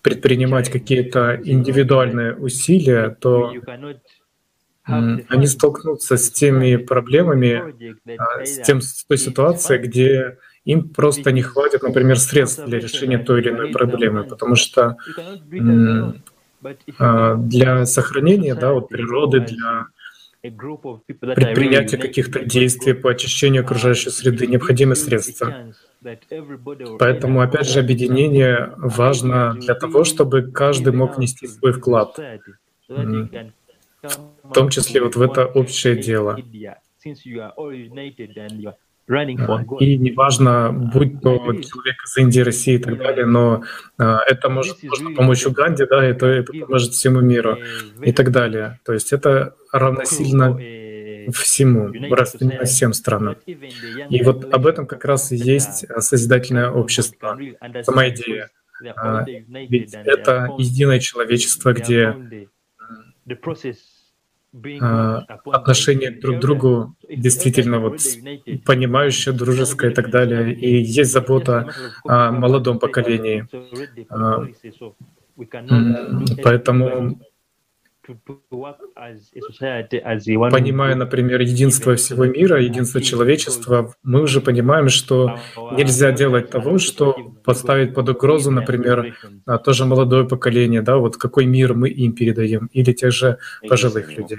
предпринимать 0.02 0.68
какие-то 0.70 1.40
индивидуальные 1.42 2.34
усилия, 2.34 3.10
то 3.10 3.52
они 4.84 5.46
столкнутся 5.46 6.16
с 6.16 6.30
теми 6.30 6.76
проблемами, 6.76 7.74
с, 8.44 8.60
тем, 8.62 8.80
с 8.80 9.04
той 9.04 9.18
ситуацией, 9.18 9.80
где 9.80 10.38
им 10.66 10.88
просто 10.88 11.30
не 11.30 11.42
хватит, 11.42 11.82
например, 11.82 12.18
средств 12.18 12.64
для 12.64 12.78
решения 12.80 13.18
той 13.18 13.40
или 13.40 13.50
иной 13.50 13.70
проблемы, 13.70 14.24
потому 14.24 14.56
что 14.56 14.96
а, 16.98 17.34
для 17.36 17.86
сохранения 17.86 18.54
да, 18.54 18.72
вот 18.72 18.88
природы, 18.88 19.40
для 19.40 19.86
предпринятия 20.42 21.96
каких-то 21.96 22.44
действий 22.44 22.94
по 22.94 23.10
очищению 23.10 23.62
окружающей 23.62 24.10
среды 24.10 24.48
необходимы 24.48 24.96
средства. 24.96 25.72
Поэтому, 26.98 27.40
опять 27.40 27.68
же, 27.68 27.78
объединение 27.78 28.72
важно 28.76 29.54
для 29.54 29.74
того, 29.74 30.02
чтобы 30.02 30.50
каждый 30.50 30.92
мог 30.92 31.16
внести 31.16 31.46
свой 31.46 31.72
вклад, 31.72 32.18
в 32.88 34.52
том 34.52 34.68
числе 34.70 35.00
вот 35.00 35.14
в 35.14 35.22
это 35.22 35.46
общее 35.46 35.96
дело. 35.96 36.36
И 39.80 39.96
неважно, 39.96 40.72
будь 40.72 41.20
то 41.20 41.38
человек 41.38 41.96
из 42.04 42.16
Индии, 42.16 42.40
России 42.40 42.74
и 42.74 42.78
так 42.78 42.98
далее, 42.98 43.24
но 43.24 43.62
а, 43.98 44.20
это 44.26 44.48
может, 44.48 44.82
может 44.82 45.14
помочь 45.14 45.46
Уганде, 45.46 45.86
да, 45.86 46.04
это, 46.04 46.26
это 46.26 46.52
поможет 46.52 46.92
всему 46.92 47.20
миру 47.20 47.58
и 48.02 48.12
так 48.12 48.32
далее. 48.32 48.80
То 48.84 48.92
есть 48.92 49.12
это 49.12 49.54
равносильно 49.72 50.58
всему, 51.32 51.92
равносильно 51.92 52.64
всем 52.64 52.92
странам. 52.92 53.36
И 53.46 54.22
вот 54.22 54.52
об 54.52 54.66
этом 54.66 54.86
как 54.86 55.04
раз 55.04 55.30
и 55.30 55.36
есть 55.36 55.86
созидательное 55.98 56.70
общество, 56.70 57.38
сама 57.82 58.08
идея. 58.08 58.50
А, 58.96 59.24
ведь 59.24 59.94
это 59.94 60.50
единое 60.58 60.98
человечество, 60.98 61.72
где 61.72 62.08
а, 62.08 63.34
отношение 65.52 66.10
друг 66.10 66.36
к 66.36 66.40
другу 66.40 66.96
действительно 67.08 67.78
вот 67.78 68.00
понимающее, 68.64 69.34
дружеское 69.34 69.90
и 69.90 69.94
так 69.94 70.10
далее. 70.10 70.54
И 70.54 70.82
есть 70.82 71.12
забота 71.12 71.68
о 72.04 72.32
молодом 72.32 72.78
поколении. 72.78 73.46
А, 74.08 74.46
поэтому 76.42 77.20
Понимая, 80.50 80.94
например, 80.94 81.40
единство 81.40 81.94
всего 81.94 82.26
мира, 82.26 82.60
единство 82.60 83.00
человечества, 83.00 83.94
мы 84.02 84.22
уже 84.22 84.40
понимаем, 84.40 84.88
что 84.88 85.38
нельзя 85.72 86.12
делать 86.12 86.50
того, 86.50 86.78
что 86.78 87.16
поставить 87.44 87.94
под 87.94 88.08
угрозу, 88.08 88.50
например, 88.50 89.16
а, 89.46 89.58
тоже 89.58 89.84
молодое 89.84 90.26
поколение, 90.26 90.82
да, 90.82 90.96
вот 90.96 91.16
какой 91.16 91.46
мир 91.46 91.74
мы 91.74 91.88
им 91.88 92.12
передаем, 92.12 92.68
или 92.72 92.92
тех 92.92 93.12
же 93.12 93.38
пожилых 93.68 94.16
людей. 94.16 94.38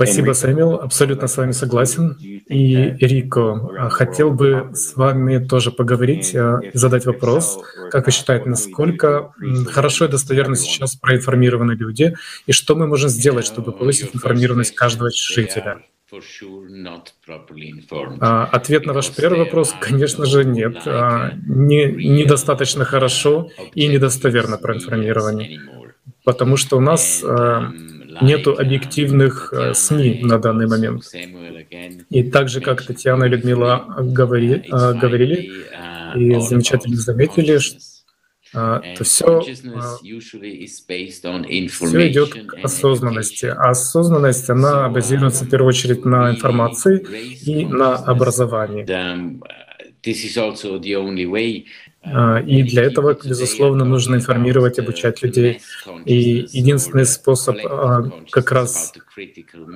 Спасибо, 0.00 0.32
Сэмюэл, 0.32 0.76
абсолютно 0.76 1.28
с 1.28 1.36
вами 1.36 1.52
согласен. 1.52 2.16
И 2.48 2.74
Рико, 3.00 3.70
а, 3.78 3.90
хотел 3.90 4.30
бы 4.30 4.70
с 4.72 4.96
вами 4.96 5.44
тоже 5.44 5.70
поговорить, 5.72 6.34
а, 6.34 6.60
задать 6.72 7.04
вопрос. 7.04 7.58
Как 7.90 8.06
вы 8.06 8.12
считаете, 8.12 8.48
насколько 8.48 9.34
хорошо 9.66 10.06
и 10.06 10.08
достоверно 10.08 10.56
сейчас 10.56 10.96
проинформированы 10.96 11.72
люди, 11.72 12.14
и 12.46 12.52
что 12.52 12.76
мы 12.76 12.86
можем 12.86 13.10
сделать, 13.10 13.44
чтобы 13.44 13.72
повысить 13.72 14.14
информированность 14.14 14.74
каждого 14.74 15.10
жителя? 15.10 15.82
А, 18.20 18.44
ответ 18.46 18.86
на 18.86 18.94
ваш 18.94 19.10
первый 19.10 19.40
вопрос, 19.40 19.74
конечно 19.78 20.24
же, 20.24 20.46
нет. 20.46 20.78
Не, 21.46 21.92
недостаточно 21.92 22.86
хорошо 22.86 23.50
и 23.74 23.86
недостоверно 23.86 24.56
проинформированы. 24.56 25.60
Потому 26.24 26.56
что 26.56 26.78
у 26.78 26.80
нас 26.80 27.22
нету 28.20 28.56
объективных 28.58 29.52
э, 29.52 29.74
СМИ 29.74 30.20
на 30.22 30.38
данный 30.38 30.66
момент. 30.66 31.04
И 32.10 32.22
так 32.30 32.48
же, 32.48 32.60
как 32.60 32.82
Татьяна 32.82 33.24
и 33.24 33.28
Людмила 33.28 33.84
говори, 33.98 34.62
э, 34.70 34.94
говорили 34.94 35.50
и 36.16 36.40
замечательно 36.40 36.96
заметили, 36.96 37.58
что 37.58 37.78
то 38.52 39.04
все, 39.04 39.42
все 41.68 42.08
идет 42.08 42.34
к 42.34 42.54
осознанности. 42.64 43.46
А 43.46 43.70
осознанность, 43.70 44.50
она 44.50 44.88
базируется 44.88 45.44
в 45.44 45.50
первую 45.50 45.68
очередь 45.68 46.04
на 46.04 46.30
информации 46.30 46.98
и 47.46 47.64
на 47.64 47.94
образовании. 47.94 48.84
А, 52.02 52.40
и 52.40 52.62
для 52.62 52.84
этого, 52.84 53.16
безусловно, 53.22 53.84
нужно 53.84 54.16
информировать, 54.16 54.78
обучать 54.78 55.22
людей. 55.22 55.60
И 56.06 56.46
единственный 56.50 57.04
способ 57.04 57.56
а, 57.64 58.10
как 58.30 58.52
раз, 58.52 58.94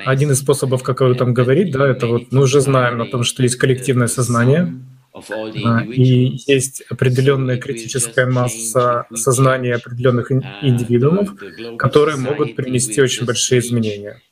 один 0.06 0.30
из 0.32 0.38
способов, 0.38 0.82
как 0.82 1.00
вы 1.00 1.14
там 1.14 1.34
говорить, 1.34 1.72
да, 1.72 1.86
это 1.86 2.06
вот 2.06 2.32
мы 2.32 2.42
уже 2.42 2.60
знаем 2.60 3.02
о 3.02 3.06
том, 3.06 3.24
что 3.24 3.42
есть 3.42 3.56
коллективное 3.56 4.06
сознание, 4.06 4.74
а, 5.12 5.84
и 5.84 6.38
есть 6.46 6.82
определенная 6.90 7.58
критическая 7.58 8.26
масса 8.26 9.06
сознания 9.14 9.74
определенных 9.74 10.32
индивидуумов, 10.32 11.34
которые 11.78 12.16
могут 12.16 12.56
принести 12.56 13.02
очень 13.02 13.26
большие 13.26 13.60
изменения. 13.60 14.22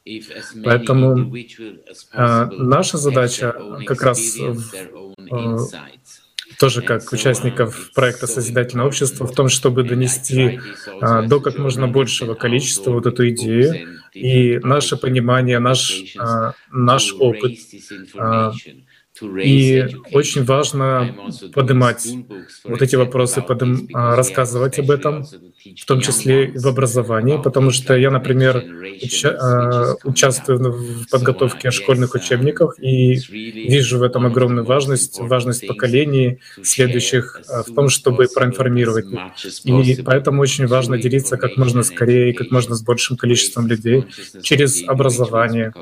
Поэтому 0.64 1.30
наша 2.14 2.96
задача 2.96 3.54
как 3.86 4.02
раз 4.02 4.38
в 4.38 4.72
тоже 6.62 6.80
как 6.80 7.12
участников 7.12 7.90
проекта 7.92 8.28
«Созидательное 8.28 8.86
общество» 8.86 9.26
в 9.26 9.34
том, 9.34 9.48
чтобы 9.48 9.82
донести 9.82 10.60
а, 11.00 11.22
до 11.22 11.40
как 11.40 11.58
можно 11.58 11.88
большего 11.88 12.34
количества 12.34 12.92
вот 12.92 13.04
эту 13.04 13.30
идею 13.30 13.98
и 14.14 14.60
наше 14.62 14.96
понимание, 14.96 15.58
наш, 15.58 16.14
а, 16.16 16.52
наш 16.70 17.14
опыт. 17.14 17.58
А, 19.22 19.46
и 19.46 19.88
очень 20.10 20.44
важно 20.44 21.18
поднимать 21.52 22.18
вот 22.66 22.82
эти 22.82 22.96
вопросы, 22.96 23.42
подым, 23.42 23.88
рассказывать 23.92 24.78
об 24.78 24.90
этом, 24.90 25.30
в 25.78 25.86
том 25.86 26.00
числе 26.00 26.46
и 26.50 26.58
в 26.58 26.66
образовании, 26.66 27.38
потому 27.38 27.70
что 27.70 27.96
я, 27.96 28.10
например, 28.10 28.66
уча- 29.02 29.36
а, 29.38 29.96
участвую 30.04 30.72
в 30.72 31.08
подготовке 31.08 31.70
школьных 31.70 32.14
учебников 32.14 32.74
и 32.80 33.24
вижу 33.62 33.98
в 33.98 34.02
этом 34.02 34.26
огромную 34.26 34.64
важность, 34.64 35.20
важность 35.20 35.66
поколений 35.66 36.40
следующих 36.62 37.42
а, 37.46 37.62
в 37.64 37.70
том, 37.70 37.88
чтобы 37.88 38.28
проинформировать 38.28 39.12
их. 39.12 39.22
И 39.64 39.96
поэтому 40.04 40.42
очень 40.42 40.66
важно 40.66 40.98
делиться 40.98 41.36
как 41.36 41.56
можно 41.56 41.82
скорее 41.82 42.30
и 42.30 42.34
как 42.34 42.50
можно 42.50 42.74
с 42.74 42.82
большим 42.82 43.16
количеством 43.16 43.66
людей 43.68 44.08
через 44.40 44.82
образование, 44.86 45.74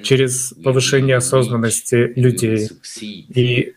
через 0.00 0.54
повышение 0.62 1.16
осознанности 1.16 2.12
людей. 2.16 2.70
И 3.00 3.74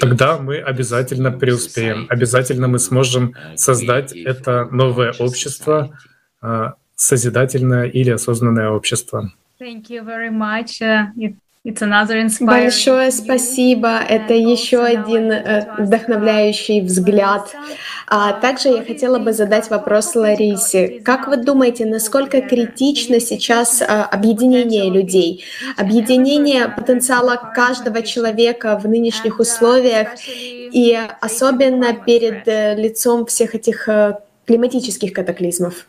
тогда 0.00 0.38
мы 0.38 0.58
обязательно 0.58 1.30
преуспеем, 1.30 2.06
обязательно 2.08 2.68
мы 2.68 2.78
сможем 2.78 3.34
создать 3.56 4.12
это 4.12 4.66
новое 4.70 5.12
общество, 5.18 5.98
а, 6.40 6.74
созидательное 6.96 7.84
или 7.84 8.10
осознанное 8.10 8.70
общество. 8.70 9.32
Thank 9.60 9.90
you 9.90 10.04
very 10.04 10.30
much. 10.30 10.80
Uh, 10.80 11.34
Большое 12.44 13.12
спасибо. 13.12 14.00
Это 14.00 14.34
еще 14.34 14.82
один 14.82 15.30
э, 15.30 15.64
вдохновляющий 15.78 16.80
взгляд. 16.80 17.54
А 18.08 18.32
также 18.32 18.70
я 18.70 18.82
хотела 18.82 19.20
бы 19.20 19.32
задать 19.32 19.70
вопрос 19.70 20.16
Ларисе. 20.16 21.00
Как 21.04 21.28
вы 21.28 21.36
думаете, 21.36 21.86
насколько 21.86 22.40
критично 22.40 23.20
сейчас 23.20 23.80
э, 23.80 23.84
объединение 23.84 24.90
людей, 24.90 25.44
объединение 25.76 26.66
потенциала 26.66 27.36
каждого 27.54 28.02
человека 28.02 28.76
в 28.76 28.88
нынешних 28.88 29.38
условиях 29.38 30.08
и 30.26 30.98
особенно 31.20 31.94
перед 31.94 32.48
э, 32.48 32.74
лицом 32.74 33.24
всех 33.26 33.54
этих 33.54 33.88
климатических 34.46 35.12
катаклизмов 35.12 35.86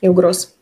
и 0.00 0.08
угроз? 0.08 0.52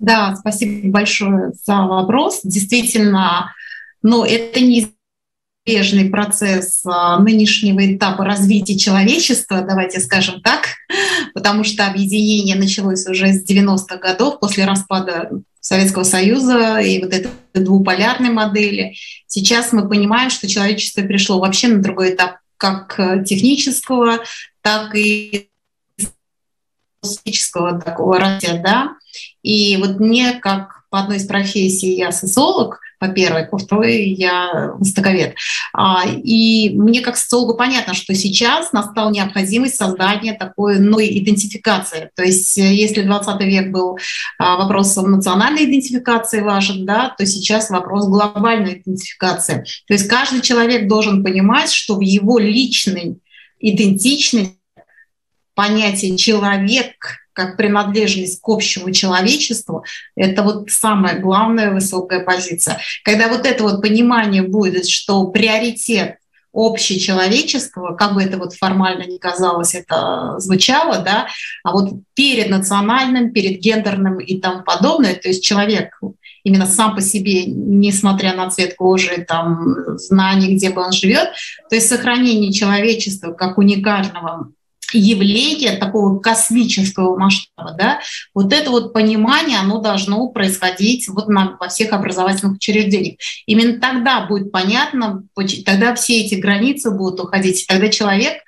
Да, 0.00 0.34
спасибо 0.34 0.88
большое 0.88 1.52
за 1.64 1.82
вопрос. 1.82 2.40
Действительно, 2.42 3.52
но 4.02 4.24
это 4.24 4.58
неизбежный 4.60 6.08
процесс 6.10 6.80
а, 6.86 7.18
нынешнего 7.18 7.94
этапа 7.94 8.24
развития 8.24 8.78
человечества, 8.78 9.60
давайте 9.60 10.00
скажем 10.00 10.40
так, 10.40 10.68
потому 11.34 11.64
что 11.64 11.86
объединение 11.86 12.56
началось 12.56 13.06
уже 13.06 13.26
с 13.26 13.44
90-х 13.48 13.98
годов 13.98 14.40
после 14.40 14.64
распада 14.64 15.30
Советского 15.60 16.04
Союза 16.04 16.78
и 16.78 17.02
вот 17.02 17.12
этой 17.12 17.30
двуполярной 17.52 18.30
модели. 18.30 18.94
Сейчас 19.26 19.70
мы 19.72 19.86
понимаем, 19.86 20.30
что 20.30 20.48
человечество 20.48 21.02
пришло 21.02 21.38
вообще 21.38 21.68
на 21.68 21.82
другой 21.82 22.14
этап 22.14 22.38
как 22.56 22.98
технического, 23.26 24.20
так 24.62 24.94
и 24.94 25.50
такого 27.84 28.18
развития, 28.18 28.60
да. 28.62 28.96
И 29.42 29.76
вот 29.76 30.00
мне, 30.00 30.32
как 30.34 30.84
по 30.90 31.00
одной 31.00 31.18
из 31.18 31.26
профессий, 31.26 31.94
я 31.96 32.12
социолог, 32.12 32.80
по 32.98 33.08
первой, 33.08 33.46
по 33.46 33.56
второй 33.56 34.08
я 34.10 34.72
востоковед. 34.78 35.34
А, 35.72 36.04
и 36.06 36.70
мне 36.74 37.00
как 37.00 37.16
социологу 37.16 37.56
понятно, 37.56 37.94
что 37.94 38.14
сейчас 38.14 38.72
настала 38.72 39.10
необходимость 39.10 39.76
создания 39.76 40.34
такой 40.34 40.78
новой 40.78 41.18
идентификации. 41.18 42.10
То 42.14 42.22
есть 42.22 42.58
э, 42.58 42.74
если 42.74 43.02
20 43.02 43.40
век 43.42 43.70
был 43.70 43.98
а, 44.38 44.58
вопросом 44.58 45.12
национальной 45.12 45.64
идентификации 45.64 46.42
важен, 46.42 46.84
да, 46.84 47.14
то 47.16 47.24
сейчас 47.24 47.70
вопрос 47.70 48.06
глобальной 48.06 48.74
идентификации. 48.74 49.64
То 49.86 49.94
есть 49.94 50.06
каждый 50.06 50.42
человек 50.42 50.86
должен 50.86 51.24
понимать, 51.24 51.72
что 51.72 51.96
в 51.96 52.00
его 52.02 52.38
личной 52.38 53.18
идентичности 53.60 54.58
понятие 55.54 56.16
«человек» 56.16 57.20
как 57.40 57.56
принадлежность 57.56 58.40
к 58.42 58.48
общему 58.48 58.90
человечеству, 58.92 59.84
это 60.14 60.42
вот 60.42 60.70
самая 60.70 61.18
главная 61.18 61.72
высокая 61.72 62.20
позиция. 62.20 62.78
Когда 63.02 63.28
вот 63.28 63.46
это 63.46 63.62
вот 63.62 63.80
понимание 63.80 64.42
будет, 64.42 64.86
что 64.86 65.26
приоритет 65.28 66.16
общечеловеческого, 66.52 67.94
как 67.94 68.14
бы 68.14 68.22
это 68.22 68.36
вот 68.36 68.54
формально 68.54 69.04
не 69.04 69.18
казалось, 69.18 69.74
это 69.74 70.34
звучало, 70.38 70.98
да, 70.98 71.28
а 71.64 71.72
вот 71.72 71.92
перед 72.14 72.50
национальным, 72.50 73.32
перед 73.32 73.60
гендерным 73.60 74.18
и 74.18 74.38
тому 74.38 74.62
подобное, 74.62 75.14
то 75.14 75.28
есть 75.28 75.42
человек 75.42 75.98
именно 76.42 76.66
сам 76.66 76.94
по 76.94 77.00
себе, 77.00 77.46
несмотря 77.46 78.34
на 78.34 78.50
цвет 78.50 78.74
кожи, 78.74 79.24
там, 79.26 79.96
знаний, 79.96 80.56
где 80.56 80.70
бы 80.70 80.82
он 80.82 80.92
живет, 80.92 81.30
то 81.70 81.76
есть 81.76 81.88
сохранение 81.88 82.52
человечества 82.52 83.32
как 83.32 83.56
уникального 83.56 84.50
явление 84.92 85.76
такого 85.76 86.18
космического 86.18 87.18
масштаба, 87.18 87.74
да, 87.78 88.00
вот 88.34 88.52
это 88.52 88.70
вот 88.70 88.92
понимание, 88.92 89.58
оно 89.58 89.80
должно 89.80 90.28
происходить 90.28 91.08
вот 91.08 91.28
на, 91.28 91.56
во 91.58 91.68
всех 91.68 91.92
образовательных 91.92 92.56
учреждениях. 92.56 93.16
Именно 93.46 93.80
тогда 93.80 94.26
будет 94.26 94.52
понятно, 94.52 95.22
тогда 95.64 95.94
все 95.94 96.22
эти 96.22 96.34
границы 96.34 96.90
будут 96.90 97.20
уходить, 97.20 97.66
тогда 97.68 97.88
человек 97.88 98.38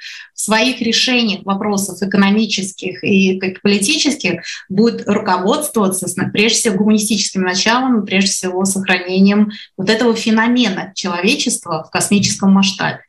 своих 0.42 0.80
решениях 0.80 1.44
вопросов 1.44 2.02
экономических 2.02 3.02
и 3.04 3.40
политических 3.62 4.42
будет 4.68 5.08
руководствоваться 5.08 6.06
прежде 6.32 6.58
всего 6.58 6.78
гуманистическим 6.78 7.42
началом, 7.42 8.04
прежде 8.04 8.30
всего 8.30 8.64
сохранением 8.64 9.52
вот 9.76 9.90
этого 9.90 10.14
феномена 10.14 10.92
человечества 10.94 11.84
в 11.86 11.90
космическом 11.90 12.52
масштабе. 12.52 13.00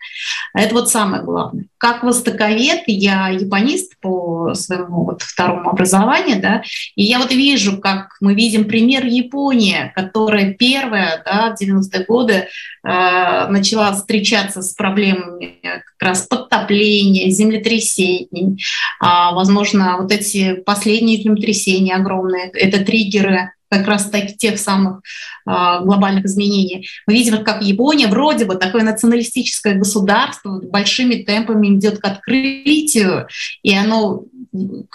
Это 0.54 0.76
вот 0.76 0.90
самое 0.90 1.24
главное. 1.24 1.66
Как 1.78 2.04
востоковед, 2.04 2.84
я 2.88 3.30
японист 3.30 4.00
по 4.00 4.54
своему 4.54 5.06
вот 5.06 5.22
второму 5.22 5.70
образованию, 5.70 6.42
да, 6.42 6.64
и 6.96 7.04
я 7.04 7.20
вот 7.20 7.32
вижу, 7.32 7.80
как 7.80 8.16
мы 8.22 8.36
видим 8.36 8.66
пример 8.66 9.06
Японии, 9.06 9.92
которая 9.96 10.54
первая 10.54 11.22
да, 11.26 11.56
в 11.56 11.62
90-е 11.62 12.06
годы 12.06 12.34
э, 12.34 12.48
начала 12.84 13.92
встречаться 13.94 14.62
с 14.62 14.74
проблемами 14.74 15.60
как 15.62 16.08
раз 16.08 16.28
подтопления, 16.28 17.23
землетрясений. 17.30 18.64
А, 19.00 19.34
возможно, 19.34 19.98
вот 20.00 20.12
эти 20.12 20.56
последние 20.56 21.22
землетрясения 21.22 21.96
огромные, 21.96 22.50
это 22.50 22.84
триггеры 22.84 23.52
как 23.70 23.88
раз 23.88 24.10
таки 24.10 24.36
тех 24.36 24.60
самых 24.60 25.02
а, 25.46 25.80
глобальных 25.80 26.26
изменений. 26.26 26.88
Мы 27.08 27.14
видим, 27.14 27.44
как 27.44 27.64
Япония 27.64 28.08
вроде 28.08 28.46
бы 28.46 28.56
такое 28.56 28.84
националистическое 28.84 29.76
государство 29.76 30.62
большими 30.62 31.16
темпами 31.16 31.76
идет 31.76 32.00
к 32.00 32.06
открытию, 32.06 33.28
и 33.64 33.76
оно 33.76 34.26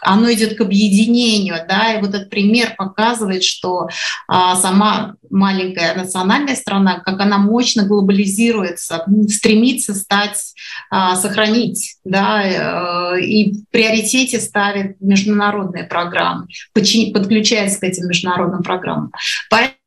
оно 0.02 0.32
идет 0.32 0.56
к 0.56 0.60
объединению, 0.60 1.56
да, 1.68 1.94
и 1.94 2.00
вот 2.00 2.10
этот 2.10 2.30
пример 2.30 2.74
показывает, 2.76 3.42
что 3.42 3.88
а, 4.28 4.54
сама 4.54 5.16
маленькая 5.30 5.94
национальная 5.94 6.56
страна, 6.56 7.00
как 7.00 7.20
она 7.20 7.38
мощно 7.38 7.84
глобализируется, 7.84 9.04
стремится 9.28 9.94
стать, 9.94 10.54
а, 10.90 11.16
сохранить, 11.16 11.96
да, 12.04 13.14
э, 13.14 13.20
и 13.22 13.52
в 13.52 13.68
приоритете 13.70 14.40
ставит 14.40 15.00
международные 15.00 15.84
программы, 15.84 16.46
подключается 16.72 17.80
к 17.80 17.84
этим 17.84 18.06
международным 18.08 18.62
программам. 18.62 19.12
Поэтому 19.50 19.77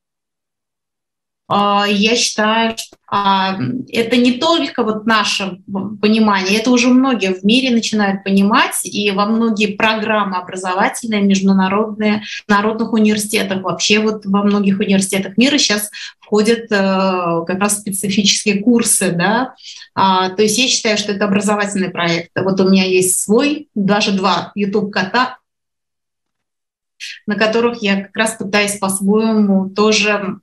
я 1.53 2.15
считаю, 2.15 2.77
что 2.77 2.97
а, 3.13 3.57
это 3.89 4.15
не 4.15 4.39
только 4.39 4.83
вот 4.83 5.05
наше 5.05 5.59
понимание, 6.01 6.57
это 6.57 6.71
уже 6.71 6.87
многие 6.87 7.33
в 7.33 7.43
мире 7.43 7.71
начинают 7.71 8.23
понимать, 8.23 8.85
и 8.85 9.11
во 9.11 9.25
многие 9.25 9.75
программы 9.75 10.37
образовательные, 10.37 11.21
международные, 11.21 12.23
народных 12.47 12.93
университетах, 12.93 13.63
вообще 13.63 13.99
вот 13.99 14.25
во 14.25 14.43
многих 14.43 14.79
университетах 14.79 15.37
мира 15.37 15.57
сейчас 15.57 15.91
входят 16.21 16.71
э, 16.71 17.43
как 17.45 17.59
раз 17.59 17.79
специфические 17.79 18.63
курсы, 18.63 19.11
да, 19.11 19.55
а, 19.93 20.29
то 20.29 20.41
есть 20.41 20.57
я 20.57 20.69
считаю, 20.69 20.97
что 20.97 21.11
это 21.11 21.25
образовательный 21.25 21.89
проект. 21.89 22.31
Вот 22.33 22.61
у 22.61 22.69
меня 22.69 22.85
есть 22.85 23.19
свой, 23.19 23.67
даже 23.75 24.13
два 24.13 24.53
YouTube-кота, 24.55 25.37
на 27.27 27.35
которых 27.35 27.83
я 27.83 28.03
как 28.03 28.15
раз 28.15 28.35
пытаюсь 28.35 28.77
по-своему 28.77 29.69
тоже 29.69 30.39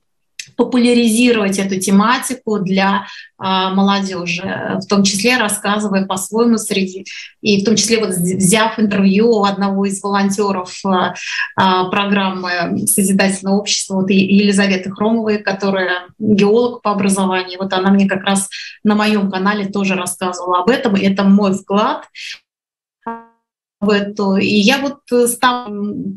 популяризировать 0.59 1.57
эту 1.57 1.79
тематику 1.79 2.59
для 2.59 3.05
а, 3.37 3.73
молодежи, 3.73 4.77
в 4.83 4.87
том 4.87 5.03
числе 5.03 5.37
рассказывая 5.37 6.05
по-своему 6.05 6.57
среди, 6.57 7.05
и 7.39 7.61
в 7.61 7.65
том 7.65 7.77
числе 7.77 7.99
вот 7.99 8.09
взяв 8.09 8.77
интервью 8.77 9.29
у 9.31 9.45
одного 9.45 9.85
из 9.85 10.03
волонтеров 10.03 10.77
а, 10.83 11.13
а, 11.55 11.85
программы 11.85 12.85
Созидательного 12.87 13.55
общества, 13.55 14.01
вот 14.01 14.09
Елизаветы 14.09 14.91
Хромовой, 14.91 15.37
которая 15.37 16.09
геолог 16.19 16.81
по 16.81 16.91
образованию, 16.91 17.59
вот 17.59 17.71
она 17.71 17.89
мне 17.89 18.05
как 18.05 18.25
раз 18.25 18.49
на 18.83 18.95
моем 18.95 19.31
канале 19.31 19.65
тоже 19.65 19.95
рассказывала 19.95 20.59
об 20.59 20.69
этом, 20.69 20.97
и 20.97 21.05
это 21.05 21.23
мой 21.23 21.53
вклад 21.53 22.03
в 23.79 23.89
эту. 23.89 24.35
И 24.35 24.55
я 24.55 24.79
вот 24.79 24.99
э, 25.11 25.27
стала 25.27 25.67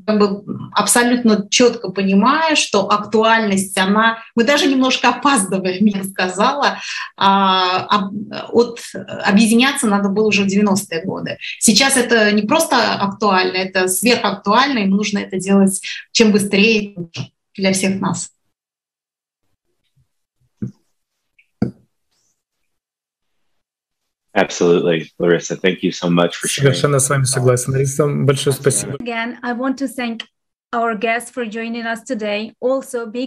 как 0.06 0.18
бы, 0.18 0.44
абсолютно 0.72 1.46
четко 1.48 1.90
понимаю, 1.90 2.56
что 2.56 2.90
актуальность, 2.90 3.78
она... 3.78 4.18
Мы 4.34 4.44
даже 4.44 4.66
немножко 4.66 5.10
опаздываем, 5.10 5.84
я 5.86 6.04
сказала. 6.04 6.78
А, 7.16 8.08
от 8.48 8.80
объединяться 9.24 9.86
надо 9.86 10.08
было 10.08 10.28
уже 10.28 10.44
в 10.44 10.48
90-е 10.48 11.04
годы. 11.04 11.38
Сейчас 11.60 11.96
это 11.96 12.32
не 12.32 12.42
просто 12.42 12.94
актуально, 12.94 13.56
это 13.58 13.86
сверхактуально, 13.86 14.80
и 14.80 14.86
нужно 14.86 15.18
это 15.18 15.38
делать 15.38 15.80
чем 16.12 16.32
быстрее 16.32 16.96
для 17.56 17.72
всех 17.72 18.00
нас. 18.00 18.30
Absolutely, 24.34 25.10
Larissa. 25.18 25.56
Thank 25.56 25.82
you 25.82 25.92
so 25.92 26.08
much 26.08 26.36
for 26.36 26.48
sharing. 26.48 26.72
Совершенно 26.72 26.98
с 27.00 27.10
вами 27.10 27.24
согласен, 27.24 27.72
Лариса. 27.72 28.06
Большое 28.06 28.54
спасибо. 28.54 28.96
Again, 28.98 29.36
I 29.42 29.52
want 29.52 29.76
to 29.78 29.88
thank 29.88 30.22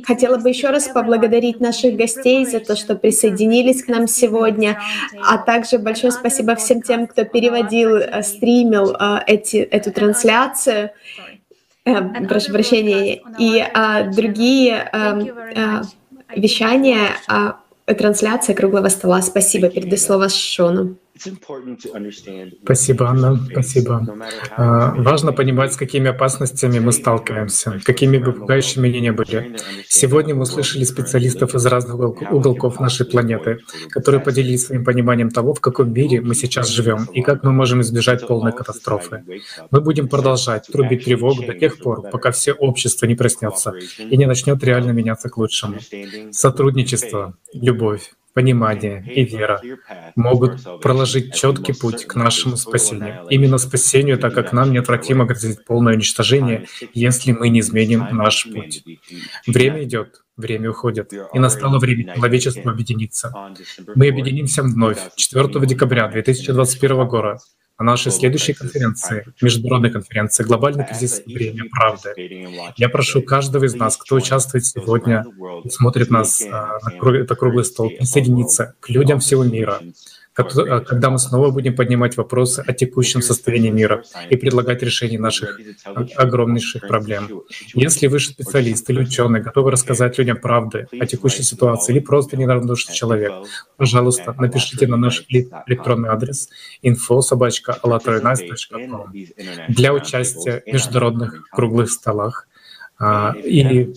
Хотела 0.04 0.38
бы 0.40 0.50
еще 0.50 0.70
раз 0.72 0.88
поблагодарить 0.88 1.60
наших 1.60 1.96
гостей 1.96 2.44
за 2.44 2.60
то, 2.60 2.76
что 2.76 2.96
присоединились 2.96 3.84
к 3.84 3.88
нам 3.88 4.08
сегодня, 4.08 4.80
а 5.24 5.38
также 5.38 5.78
большое 5.78 6.12
спасибо 6.12 6.56
всем 6.56 6.82
тем, 6.82 7.06
кто 7.06 7.24
переводил, 7.24 7.98
э, 7.98 8.24
стримил 8.24 8.96
э, 8.96 9.20
эти, 9.28 9.58
эту 9.58 9.92
трансляцию. 9.92 10.90
Э, 11.86 12.26
прошу 12.28 12.52
прощения. 12.52 13.22
И 13.38 13.60
а, 13.60 14.10
другие 14.10 14.90
а, 14.92 15.20
а, 15.56 15.82
вещания 16.36 17.10
а, 17.28 17.60
трансляция 17.94 18.56
круглого 18.56 18.90
стола. 18.90 19.22
Спасибо. 19.22 19.70
Передаю 19.70 19.98
слово 19.98 20.30
Шону. 20.30 20.98
Спасибо, 22.64 23.08
Анна, 23.08 23.38
спасибо. 23.50 24.06
А, 24.58 24.94
важно 24.96 25.32
понимать, 25.32 25.74
с 25.74 25.78
какими 25.78 26.10
опасностями 26.10 26.80
мы 26.80 26.92
сталкиваемся, 26.92 27.80
какими 27.86 28.18
бы 28.18 28.34
пугающими 28.34 28.90
они 28.90 29.00
ни 29.00 29.12
были. 29.12 29.56
Сегодня 29.88 30.36
мы 30.36 30.42
услышали 30.42 30.84
специалистов 30.84 31.56
из 31.56 31.66
разных 31.66 31.96
уголков 31.96 32.80
нашей 32.82 33.06
планеты, 33.06 33.60
которые 33.90 34.20
поделились 34.20 34.66
своим 34.66 34.84
пониманием 34.84 35.30
того, 35.30 35.54
в 35.54 35.62
каком 35.62 35.94
мире 35.94 36.20
мы 36.20 36.36
сейчас 36.36 36.68
живем 36.68 37.06
и 37.14 37.22
как 37.22 37.44
мы 37.44 37.54
можем 37.54 37.80
избежать 37.82 38.28
полной 38.28 38.52
катастрофы. 38.52 39.24
Мы 39.72 39.80
будем 39.80 40.10
продолжать 40.10 40.68
трубить 40.68 41.06
тревогу 41.06 41.46
до 41.46 41.54
тех 41.54 41.78
пор, 41.80 42.10
пока 42.10 42.32
все 42.32 42.52
общество 42.52 43.06
не 43.06 43.16
проснется 43.16 43.74
и 44.00 44.18
не 44.18 44.26
начнет 44.26 44.62
реально 44.64 44.92
меняться 44.92 45.30
к 45.30 45.38
лучшему. 45.38 45.78
Сотрудничество, 46.32 47.38
любовь, 47.54 48.12
понимание 48.36 49.02
и 49.16 49.24
вера 49.24 49.62
могут 50.16 50.82
проложить 50.82 51.34
четкий 51.34 51.74
путь 51.74 52.06
к 52.06 52.16
нашему 52.16 52.58
спасению. 52.58 53.26
Именно 53.30 53.58
спасению, 53.58 54.18
так 54.20 54.34
как 54.36 54.52
нам 54.52 54.74
неотвратимо 54.74 55.26
грозит 55.26 55.64
полное 55.66 55.94
уничтожение, 55.94 56.68
если 56.94 57.32
мы 57.32 57.50
не 57.50 57.62
изменим 57.62 58.06
наш 58.12 58.48
путь. 58.52 58.84
Время 59.48 59.84
идет, 59.84 60.22
время 60.36 60.70
уходит, 60.72 61.14
и 61.34 61.40
настало 61.40 61.80
время 61.80 62.14
человечеству 62.14 62.70
объединиться. 62.70 63.34
Мы 63.96 64.10
объединимся 64.10 64.64
вновь 64.64 65.00
4 65.16 65.66
декабря 65.66 66.10
2021 66.10 67.08
года 67.08 67.38
на 67.78 67.86
нашей 67.86 68.12
следующей 68.12 68.54
конференции, 68.54 69.26
международной 69.42 69.92
конференции 69.92 70.44
«Глобальный 70.44 70.86
кризис 70.86 71.22
время 71.26 71.66
правды». 71.70 72.14
Я 72.78 72.90
прошу 72.90 73.22
каждого 73.22 73.66
из 73.66 73.76
нас, 73.76 73.98
кто 73.98 74.16
участвует 74.16 74.66
сегодня 74.66 75.26
и 75.64 75.70
смотрит 75.70 76.10
нас 76.10 76.42
а, 76.42 76.78
на 76.82 77.16
этот 77.18 77.38
круглый 77.38 77.66
стол, 77.66 77.90
присоединиться 77.90 78.76
к 78.80 78.90
людям 78.90 79.20
всего 79.20 79.44
мира, 79.44 79.82
когда 80.36 81.10
мы 81.10 81.18
снова 81.18 81.50
будем 81.50 81.76
поднимать 81.76 82.18
вопросы 82.18 82.64
о 82.68 82.74
текущем 82.74 83.22
состоянии 83.22 83.70
мира 83.70 84.04
и 84.30 84.36
предлагать 84.36 84.84
решение 84.84 85.20
наших 85.20 85.60
огромнейших 86.18 86.88
проблем. 86.88 87.44
Если 87.74 88.08
вы 88.08 88.20
специалист 88.20 88.90
или 88.90 89.02
ученый, 89.02 89.42
готовы 89.42 89.72
рассказать 89.72 90.18
людям 90.18 90.38
правды 90.38 90.88
о 91.00 91.06
текущей 91.06 91.44
ситуации 91.44 91.94
или 91.94 92.00
просто 92.00 92.36
неравнодушный 92.36 92.94
человек, 92.94 93.32
пожалуйста, 93.78 94.36
напишите 94.38 94.88
на 94.88 94.98
наш 94.98 95.24
электронный 95.30 96.10
адрес 96.10 96.50
info 96.84 97.22
для 99.70 99.94
участия 99.94 100.64
в 100.66 100.74
международных 100.74 101.50
круглых 101.50 101.90
столах 101.90 102.48
или 103.00 103.94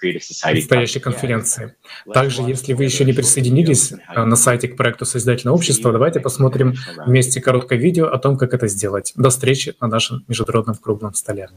предстоящей 0.00 1.00
конференции. 1.00 1.74
Также, 2.12 2.42
если 2.42 2.74
вы 2.74 2.84
еще 2.84 3.04
не 3.04 3.12
присоединились 3.12 3.94
а, 4.08 4.26
на 4.26 4.36
сайте 4.36 4.68
к 4.68 4.76
проекту 4.76 5.06
Созидательного 5.06 5.56
общества, 5.56 5.92
давайте 5.92 6.20
посмотрим 6.20 6.74
вместе 7.06 7.40
короткое 7.40 7.78
видео 7.78 8.08
о 8.08 8.18
том, 8.18 8.36
как 8.36 8.52
это 8.52 8.68
сделать. 8.68 9.12
До 9.16 9.30
встречи 9.30 9.74
на 9.80 9.88
нашем 9.88 10.24
международном 10.28 10.76
круглом 10.76 11.14
столе. 11.14 11.48